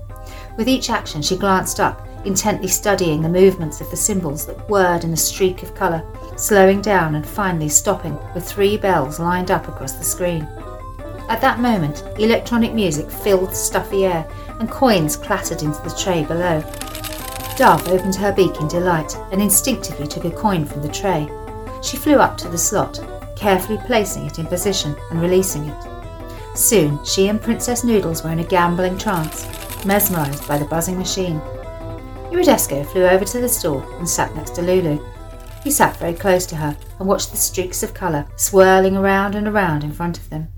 With 0.58 0.68
each 0.68 0.90
action, 0.90 1.22
she 1.22 1.36
glanced 1.36 1.80
up, 1.80 2.08
intently 2.26 2.68
studying 2.68 3.22
the 3.22 3.30
movements 3.30 3.82
of 3.82 3.90
the 3.90 3.98
symbols 3.98 4.46
that 4.46 4.70
whirred 4.70 5.04
in 5.04 5.14
a 5.14 5.18
streak 5.18 5.64
of 5.64 5.76
colour, 5.76 6.06
slowing 6.38 6.82
down 6.82 7.16
and 7.16 7.26
finally 7.26 7.70
stopping 7.70 8.18
with 8.34 8.46
three 8.46 8.78
bells 8.78 9.20
lined 9.20 9.52
up 9.52 9.68
across 9.68 9.94
the 9.94 10.04
screen. 10.04 10.48
At 11.30 11.42
that 11.42 11.60
moment, 11.60 12.04
electronic 12.20 12.74
music 12.74 13.10
filled 13.10 13.52
the 13.52 13.56
stuffy 13.56 14.06
air 14.06 14.28
and 14.60 14.70
coins 14.70 15.18
clattered 15.18 15.64
into 15.64 15.82
the 15.82 15.96
tray 15.98 16.24
below. 16.24 16.62
Dove 17.58 17.88
opened 17.88 18.16
her 18.16 18.32
beak 18.32 18.60
in 18.60 18.68
delight 18.68 19.16
and 19.32 19.42
instinctively 19.42 20.08
took 20.08 20.26
a 20.26 20.32
coin 20.32 20.66
from 20.66 20.82
the 20.82 20.90
tray. 20.90 21.30
She 21.82 21.98
flew 21.98 22.16
up 22.16 22.38
to 22.38 22.50
the 22.50 22.58
slot, 22.58 23.00
carefully 23.36 23.80
placing 23.86 24.26
it 24.26 24.40
in 24.40 24.46
position 24.46 24.96
and 25.12 25.22
releasing 25.22 25.66
it. 25.66 26.58
Soon, 26.58 27.04
she 27.04 27.30
and 27.30 27.42
Princess 27.42 27.84
Noodles 27.84 28.24
were 28.24 28.32
in 28.32 28.40
a 28.40 28.44
gambling 28.44 28.98
trance, 28.98 29.46
mesmerized 29.86 30.48
by 30.48 30.58
the 30.58 30.66
buzzing 30.66 30.98
machine. 30.98 31.40
Iridesco 32.32 32.86
flew 32.92 33.06
over 33.06 33.26
to 33.26 33.40
the 33.40 33.50
store 33.50 33.86
and 33.98 34.10
sat 34.10 34.36
next 34.36 34.56
to 34.56 34.62
Lulu. 34.62 35.04
He 35.64 35.72
sat 35.72 35.98
very 35.98 36.14
close 36.14 36.46
to 36.48 36.56
her 36.56 36.76
and 37.00 37.08
watched 37.08 37.32
the 37.32 37.38
streaks 37.38 37.84
of 37.84 37.94
colour 37.94 38.26
swirling 38.36 38.98
around 38.98 39.36
and 39.36 39.48
around 39.48 39.84
in 39.84 39.92
front 39.92 40.18
of 40.18 40.30
them. 40.30 40.50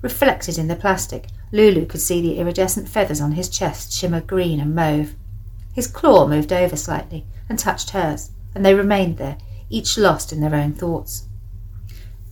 Reflected 0.00 0.58
in 0.58 0.68
the 0.68 0.76
plastic, 0.76 1.28
Lulu 1.52 1.86
could 1.86 2.00
see 2.00 2.20
the 2.20 2.38
iridescent 2.38 2.88
feathers 2.88 3.20
on 3.20 3.32
his 3.32 3.48
chest 3.48 3.92
shimmer 3.92 4.20
green 4.20 4.58
and 4.58 4.74
mauve. 4.74 5.14
His 5.74 5.86
claw 5.86 6.26
moved 6.26 6.52
over 6.52 6.76
slightly 6.76 7.26
and 7.48 7.58
touched 7.58 7.90
hers, 7.90 8.30
and 8.54 8.64
they 8.64 8.74
remained 8.74 9.18
there, 9.18 9.38
each 9.70 9.96
lost 9.96 10.32
in 10.32 10.40
their 10.40 10.54
own 10.54 10.72
thoughts. 10.72 11.28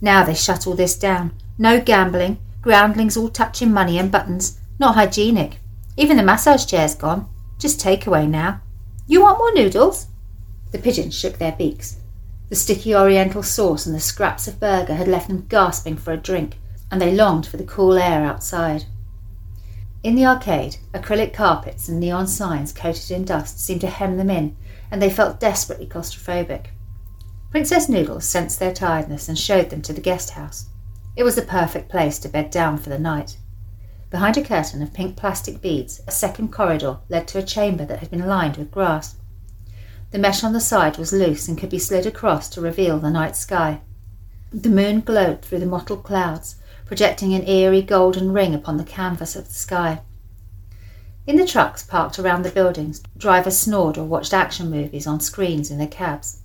Now 0.00 0.24
they 0.24 0.34
shut 0.34 0.66
all 0.66 0.74
this 0.74 0.98
down. 0.98 1.32
No 1.58 1.80
gambling, 1.80 2.38
groundlings 2.62 3.16
all 3.16 3.28
touching 3.28 3.72
money 3.72 3.98
and 3.98 4.10
buttons. 4.10 4.58
Not 4.78 4.94
hygienic. 4.94 5.58
Even 5.96 6.16
the 6.16 6.22
massage 6.22 6.66
chair's 6.66 6.94
gone. 6.94 7.28
Just 7.58 7.80
takeaway 7.80 8.28
now. 8.28 8.60
You 9.06 9.22
want 9.22 9.38
more 9.38 9.52
noodles? 9.52 10.06
The 10.72 10.78
pigeons 10.78 11.18
shook 11.18 11.38
their 11.38 11.52
beaks. 11.52 11.96
The 12.48 12.56
sticky 12.56 12.94
oriental 12.94 13.42
sauce 13.42 13.86
and 13.86 13.94
the 13.94 14.00
scraps 14.00 14.48
of 14.48 14.60
burger 14.60 14.94
had 14.94 15.08
left 15.08 15.28
them 15.28 15.46
gasping 15.48 15.96
for 15.96 16.12
a 16.12 16.16
drink, 16.16 16.58
and 16.90 17.00
they 17.00 17.14
longed 17.14 17.46
for 17.46 17.56
the 17.56 17.64
cool 17.64 17.94
air 17.96 18.24
outside. 18.24 18.84
In 20.02 20.14
the 20.14 20.24
arcade, 20.24 20.78
acrylic 20.94 21.34
carpets 21.34 21.88
and 21.88 22.00
neon 22.00 22.26
signs 22.26 22.72
coated 22.72 23.10
in 23.10 23.24
dust 23.24 23.60
seemed 23.60 23.82
to 23.82 23.86
hem 23.88 24.16
them 24.16 24.30
in, 24.30 24.56
and 24.90 25.02
they 25.02 25.10
felt 25.10 25.38
desperately 25.38 25.86
claustrophobic. 25.86 26.66
Princess 27.50 27.88
Noodles 27.88 28.24
sensed 28.24 28.58
their 28.58 28.72
tiredness 28.72 29.28
and 29.28 29.38
showed 29.38 29.70
them 29.70 29.82
to 29.82 29.92
the 29.92 30.00
guest 30.00 30.30
house. 30.30 30.66
It 31.16 31.24
was 31.24 31.34
the 31.34 31.42
perfect 31.42 31.90
place 31.90 32.18
to 32.20 32.28
bed 32.28 32.50
down 32.50 32.78
for 32.78 32.90
the 32.90 32.98
night. 32.98 33.36
Behind 34.10 34.36
a 34.36 34.42
curtain 34.42 34.82
of 34.82 34.92
pink 34.92 35.16
plastic 35.16 35.62
beads, 35.62 36.00
a 36.06 36.10
second 36.10 36.52
corridor 36.52 36.98
led 37.08 37.28
to 37.28 37.38
a 37.38 37.44
chamber 37.44 37.84
that 37.84 38.00
had 38.00 38.10
been 38.10 38.26
lined 38.26 38.56
with 38.56 38.72
grass. 38.72 39.14
The 40.10 40.18
mesh 40.18 40.42
on 40.42 40.52
the 40.52 40.60
side 40.60 40.98
was 40.98 41.12
loose 41.12 41.46
and 41.46 41.56
could 41.56 41.70
be 41.70 41.78
slid 41.78 42.06
across 42.06 42.48
to 42.50 42.60
reveal 42.60 42.98
the 42.98 43.10
night 43.10 43.36
sky. 43.36 43.82
The 44.52 44.68
moon 44.68 45.02
glowed 45.02 45.42
through 45.42 45.60
the 45.60 45.66
mottled 45.66 46.02
clouds, 46.02 46.56
projecting 46.86 47.34
an 47.34 47.46
eerie 47.48 47.82
golden 47.82 48.32
ring 48.32 48.52
upon 48.52 48.78
the 48.78 48.84
canvas 48.84 49.36
of 49.36 49.46
the 49.46 49.54
sky. 49.54 50.00
In 51.24 51.36
the 51.36 51.46
trucks 51.46 51.84
parked 51.84 52.18
around 52.18 52.42
the 52.42 52.50
buildings, 52.50 53.00
drivers 53.16 53.56
snored 53.56 53.96
or 53.96 54.04
watched 54.04 54.34
action 54.34 54.68
movies 54.68 55.06
on 55.06 55.20
screens 55.20 55.70
in 55.70 55.78
their 55.78 55.86
cabs. 55.86 56.38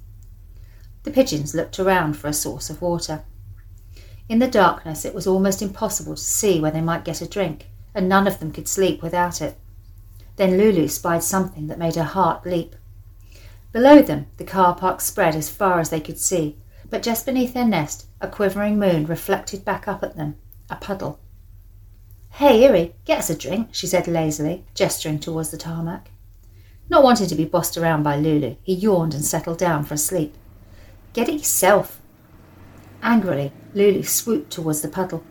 The 1.02 1.10
pigeons 1.10 1.56
looked 1.56 1.80
around 1.80 2.14
for 2.18 2.28
a 2.28 2.34
source 2.34 2.70
of 2.70 2.84
water. 2.84 3.24
In 4.28 4.40
the 4.40 4.48
darkness, 4.48 5.06
it 5.06 5.14
was 5.14 5.28
almost 5.28 5.62
impossible 5.62 6.16
to 6.16 6.22
see 6.22 6.60
where 6.60 6.72
they 6.72 6.82
might 6.82 7.06
get 7.06 7.22
a 7.22 7.28
drink, 7.28 7.68
and 7.94 8.10
none 8.10 8.26
of 8.28 8.40
them 8.40 8.52
could 8.52 8.68
sleep 8.68 9.04
without 9.04 9.42
it. 9.42 9.58
Then 10.36 10.58
Lulu 10.58 10.88
spied 10.88 11.24
something 11.24 11.68
that 11.68 11.78
made 11.78 11.96
her 11.96 12.04
heart 12.04 12.46
leap. 12.46 12.76
Below 13.72 14.02
them, 14.02 14.28
the 14.38 14.44
car 14.44 14.74
park 14.76 15.02
spread 15.02 15.36
as 15.36 15.50
far 15.50 15.80
as 15.80 15.90
they 15.90 16.00
could 16.00 16.18
see, 16.18 16.58
but 16.90 17.04
just 17.04 17.26
beneath 17.26 17.54
their 17.54 17.68
nest, 17.68 18.08
a 18.20 18.28
quivering 18.28 18.80
moon 18.80 19.06
reflected 19.06 19.64
back 19.64 19.88
up 19.88 20.04
at 20.04 20.16
them, 20.16 20.38
a 20.70 20.76
puddle. 20.76 21.20
Hey, 22.32 22.64
Erie, 22.64 22.96
get 23.06 23.20
us 23.20 23.30
a 23.30 23.38
drink, 23.38 23.70
she 23.72 23.88
said 23.88 24.08
lazily, 24.08 24.66
gesturing 24.74 25.20
towards 25.20 25.52
the 25.52 25.58
tarmac. 25.58 26.10
Not 26.90 27.04
wanting 27.04 27.28
to 27.28 27.36
be 27.36 27.46
bossed 27.46 27.78
around 27.78 28.04
by 28.04 28.18
Lulu, 28.18 28.56
he 28.64 28.74
yawned 28.74 29.14
and 29.14 29.24
settled 29.24 29.58
down 29.58 29.86
for 29.86 29.94
a 29.94 29.98
sleep. 29.98 30.36
Get 31.14 31.30
it 31.30 31.34
yourself. 31.34 32.02
Angrily, 33.06 33.52
Lulu 33.76 34.02
swooped 34.02 34.52
towards 34.52 34.82
the 34.82 34.88
puddle, 34.88 35.24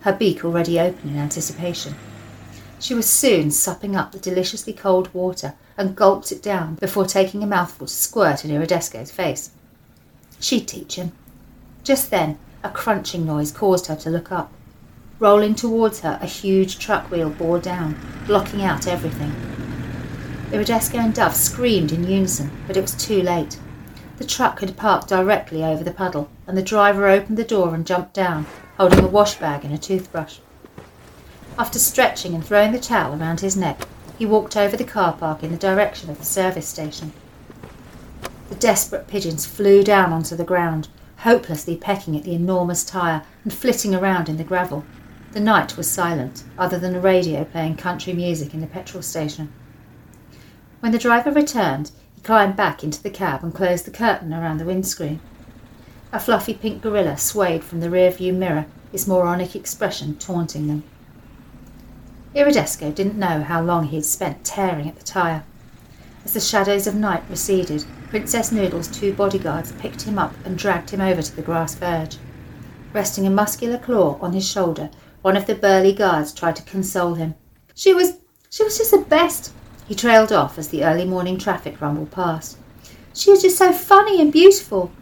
her 0.00 0.14
beak 0.14 0.46
already 0.46 0.80
open 0.80 1.10
in 1.10 1.18
anticipation. 1.18 1.94
She 2.80 2.94
was 2.94 3.04
soon 3.06 3.50
supping 3.50 3.94
up 3.94 4.12
the 4.12 4.18
deliciously 4.18 4.72
cold 4.72 5.12
water 5.12 5.52
and 5.76 5.94
gulped 5.94 6.32
it 6.32 6.42
down 6.42 6.76
before 6.76 7.04
taking 7.04 7.42
a 7.42 7.46
mouthful 7.46 7.86
to 7.86 7.92
squirt 7.92 8.46
in 8.46 8.50
Iridesco's 8.50 9.10
face. 9.10 9.50
She'd 10.40 10.66
teach 10.66 10.94
him. 10.94 11.12
Just 11.84 12.10
then, 12.10 12.38
a 12.64 12.70
crunching 12.70 13.26
noise 13.26 13.52
caused 13.52 13.88
her 13.88 13.96
to 13.96 14.10
look 14.10 14.32
up. 14.32 14.50
Rolling 15.18 15.54
towards 15.54 16.00
her, 16.00 16.18
a 16.22 16.26
huge 16.26 16.78
truck 16.78 17.10
wheel 17.10 17.28
bore 17.28 17.58
down, 17.58 17.94
blocking 18.26 18.62
out 18.62 18.86
everything. 18.86 19.34
Iridesco 20.50 20.98
and 20.98 21.12
Dove 21.12 21.36
screamed 21.36 21.92
in 21.92 22.08
unison, 22.08 22.50
but 22.66 22.78
it 22.78 22.80
was 22.80 22.94
too 22.94 23.20
late. 23.20 23.58
The 24.18 24.26
truck 24.26 24.58
had 24.60 24.76
parked 24.76 25.08
directly 25.08 25.64
over 25.64 25.84
the 25.84 25.92
puddle, 25.92 26.28
and 26.46 26.58
the 26.58 26.62
driver 26.62 27.06
opened 27.06 27.38
the 27.38 27.44
door 27.44 27.72
and 27.72 27.86
jumped 27.86 28.14
down, 28.14 28.46
holding 28.76 29.04
a 29.04 29.06
wash 29.06 29.36
bag 29.36 29.64
and 29.64 29.72
a 29.72 29.78
toothbrush. 29.78 30.38
After 31.56 31.78
stretching 31.78 32.34
and 32.34 32.44
throwing 32.44 32.72
the 32.72 32.80
towel 32.80 33.20
around 33.20 33.40
his 33.40 33.56
neck, 33.56 33.86
he 34.18 34.26
walked 34.26 34.56
over 34.56 34.76
the 34.76 34.82
car 34.82 35.12
park 35.12 35.44
in 35.44 35.52
the 35.52 35.56
direction 35.56 36.10
of 36.10 36.18
the 36.18 36.24
service 36.24 36.66
station. 36.66 37.12
The 38.48 38.56
desperate 38.56 39.06
pigeons 39.06 39.46
flew 39.46 39.84
down 39.84 40.12
onto 40.12 40.34
the 40.34 40.42
ground, 40.42 40.88
hopelessly 41.18 41.76
pecking 41.76 42.16
at 42.16 42.24
the 42.24 42.34
enormous 42.34 42.84
tyre 42.84 43.22
and 43.44 43.52
flitting 43.54 43.94
around 43.94 44.28
in 44.28 44.36
the 44.36 44.44
gravel. 44.44 44.84
The 45.30 45.40
night 45.40 45.76
was 45.76 45.88
silent, 45.88 46.42
other 46.58 46.78
than 46.78 46.96
a 46.96 47.00
radio 47.00 47.44
playing 47.44 47.76
country 47.76 48.14
music 48.14 48.52
in 48.52 48.60
the 48.60 48.66
petrol 48.66 49.02
station. 49.02 49.52
When 50.80 50.90
the 50.90 50.98
driver 50.98 51.30
returned, 51.30 51.92
he 52.18 52.24
climbed 52.24 52.56
back 52.56 52.82
into 52.82 53.00
the 53.00 53.10
cab 53.10 53.44
and 53.44 53.54
closed 53.54 53.84
the 53.84 53.92
curtain 53.92 54.34
around 54.34 54.58
the 54.58 54.64
windscreen. 54.64 55.20
A 56.12 56.18
fluffy 56.18 56.52
pink 56.52 56.82
gorilla 56.82 57.16
swayed 57.16 57.62
from 57.62 57.78
the 57.78 57.90
rear-view 57.90 58.32
mirror, 58.32 58.66
its 58.92 59.06
moronic 59.06 59.54
expression 59.54 60.16
taunting 60.16 60.66
them. 60.66 60.82
Iridesco 62.34 62.92
didn't 62.92 63.16
know 63.16 63.44
how 63.44 63.62
long 63.62 63.84
he 63.84 63.96
had 63.96 64.04
spent 64.04 64.44
tearing 64.44 64.88
at 64.88 64.96
the 64.96 65.04
tyre. 65.04 65.44
As 66.24 66.32
the 66.34 66.40
shadows 66.40 66.88
of 66.88 66.96
night 66.96 67.22
receded, 67.30 67.84
Princess 68.08 68.50
Noodle's 68.50 68.88
two 68.88 69.12
bodyguards 69.12 69.70
picked 69.78 70.02
him 70.02 70.18
up 70.18 70.34
and 70.44 70.58
dragged 70.58 70.90
him 70.90 71.00
over 71.00 71.22
to 71.22 71.36
the 71.36 71.42
grass 71.42 71.76
verge. 71.76 72.16
Resting 72.92 73.28
a 73.28 73.30
muscular 73.30 73.78
claw 73.78 74.18
on 74.20 74.32
his 74.32 74.48
shoulder, 74.48 74.90
one 75.22 75.36
of 75.36 75.46
the 75.46 75.54
burly 75.54 75.92
guards 75.92 76.32
tried 76.32 76.56
to 76.56 76.62
console 76.64 77.14
him. 77.14 77.36
She 77.76 77.94
was 77.94 78.14
She 78.50 78.64
was 78.64 78.76
just 78.76 78.90
the 78.90 78.98
best. 78.98 79.52
He 79.88 79.94
trailed 79.94 80.32
off 80.32 80.58
as 80.58 80.68
the 80.68 80.84
early 80.84 81.06
morning 81.06 81.38
traffic 81.38 81.80
rumbled 81.80 82.10
past. 82.10 82.58
She 83.14 83.30
was 83.30 83.40
just 83.40 83.56
so 83.56 83.72
funny 83.72 84.20
and 84.20 84.30
beautiful. 84.30 84.92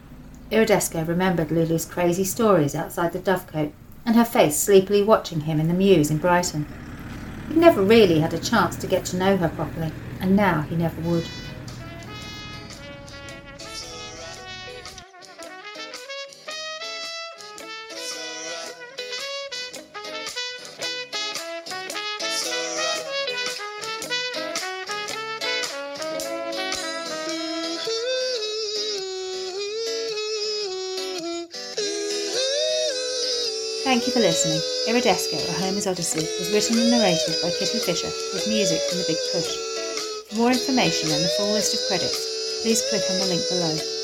Iridesco 0.53 1.07
remembered 1.07 1.51
Lulu's 1.51 1.85
crazy 1.85 2.23
stories 2.23 2.77
outside 2.77 3.13
the 3.13 3.19
Dovecote 3.19 3.73
and 4.05 4.15
her 4.15 4.25
face 4.25 4.57
sleepily 4.57 5.03
watching 5.03 5.41
him 5.41 5.59
in 5.59 5.67
the 5.67 5.75
mews 5.75 6.09
in 6.09 6.19
Brighton. 6.19 6.67
He'd 7.49 7.57
never 7.57 7.83
really 7.83 8.21
had 8.21 8.33
a 8.33 8.39
chance 8.39 8.77
to 8.77 8.87
get 8.87 9.05
to 9.07 9.17
know 9.17 9.37
her 9.37 9.49
properly, 9.49 9.91
and 10.21 10.37
now 10.37 10.61
he 10.63 10.77
never 10.77 11.01
would. 11.01 11.27
Listening. 34.47 34.95
Iridesco, 34.95 35.49
A 35.49 35.53
Homer's 35.53 35.87
Odyssey 35.87 36.27
was 36.39 36.53
written 36.53 36.79
and 36.79 36.91
narrated 36.91 37.37
by 37.43 37.51
Kitty 37.51 37.79
Fisher 37.79 38.11
with 38.33 38.49
music 38.49 38.81
from 38.89 38.99
The 38.99 39.05
Big 39.09 39.19
Push. 39.33 39.57
For 40.29 40.37
more 40.37 40.51
information 40.51 41.11
and 41.11 41.23
the 41.23 41.33
full 41.37 41.53
list 41.53 41.75
of 41.75 41.81
credits, 41.89 42.63
please 42.63 42.83
click 42.91 43.03
on 43.11 43.19
the 43.19 43.27
link 43.27 43.43
below. 43.49 43.96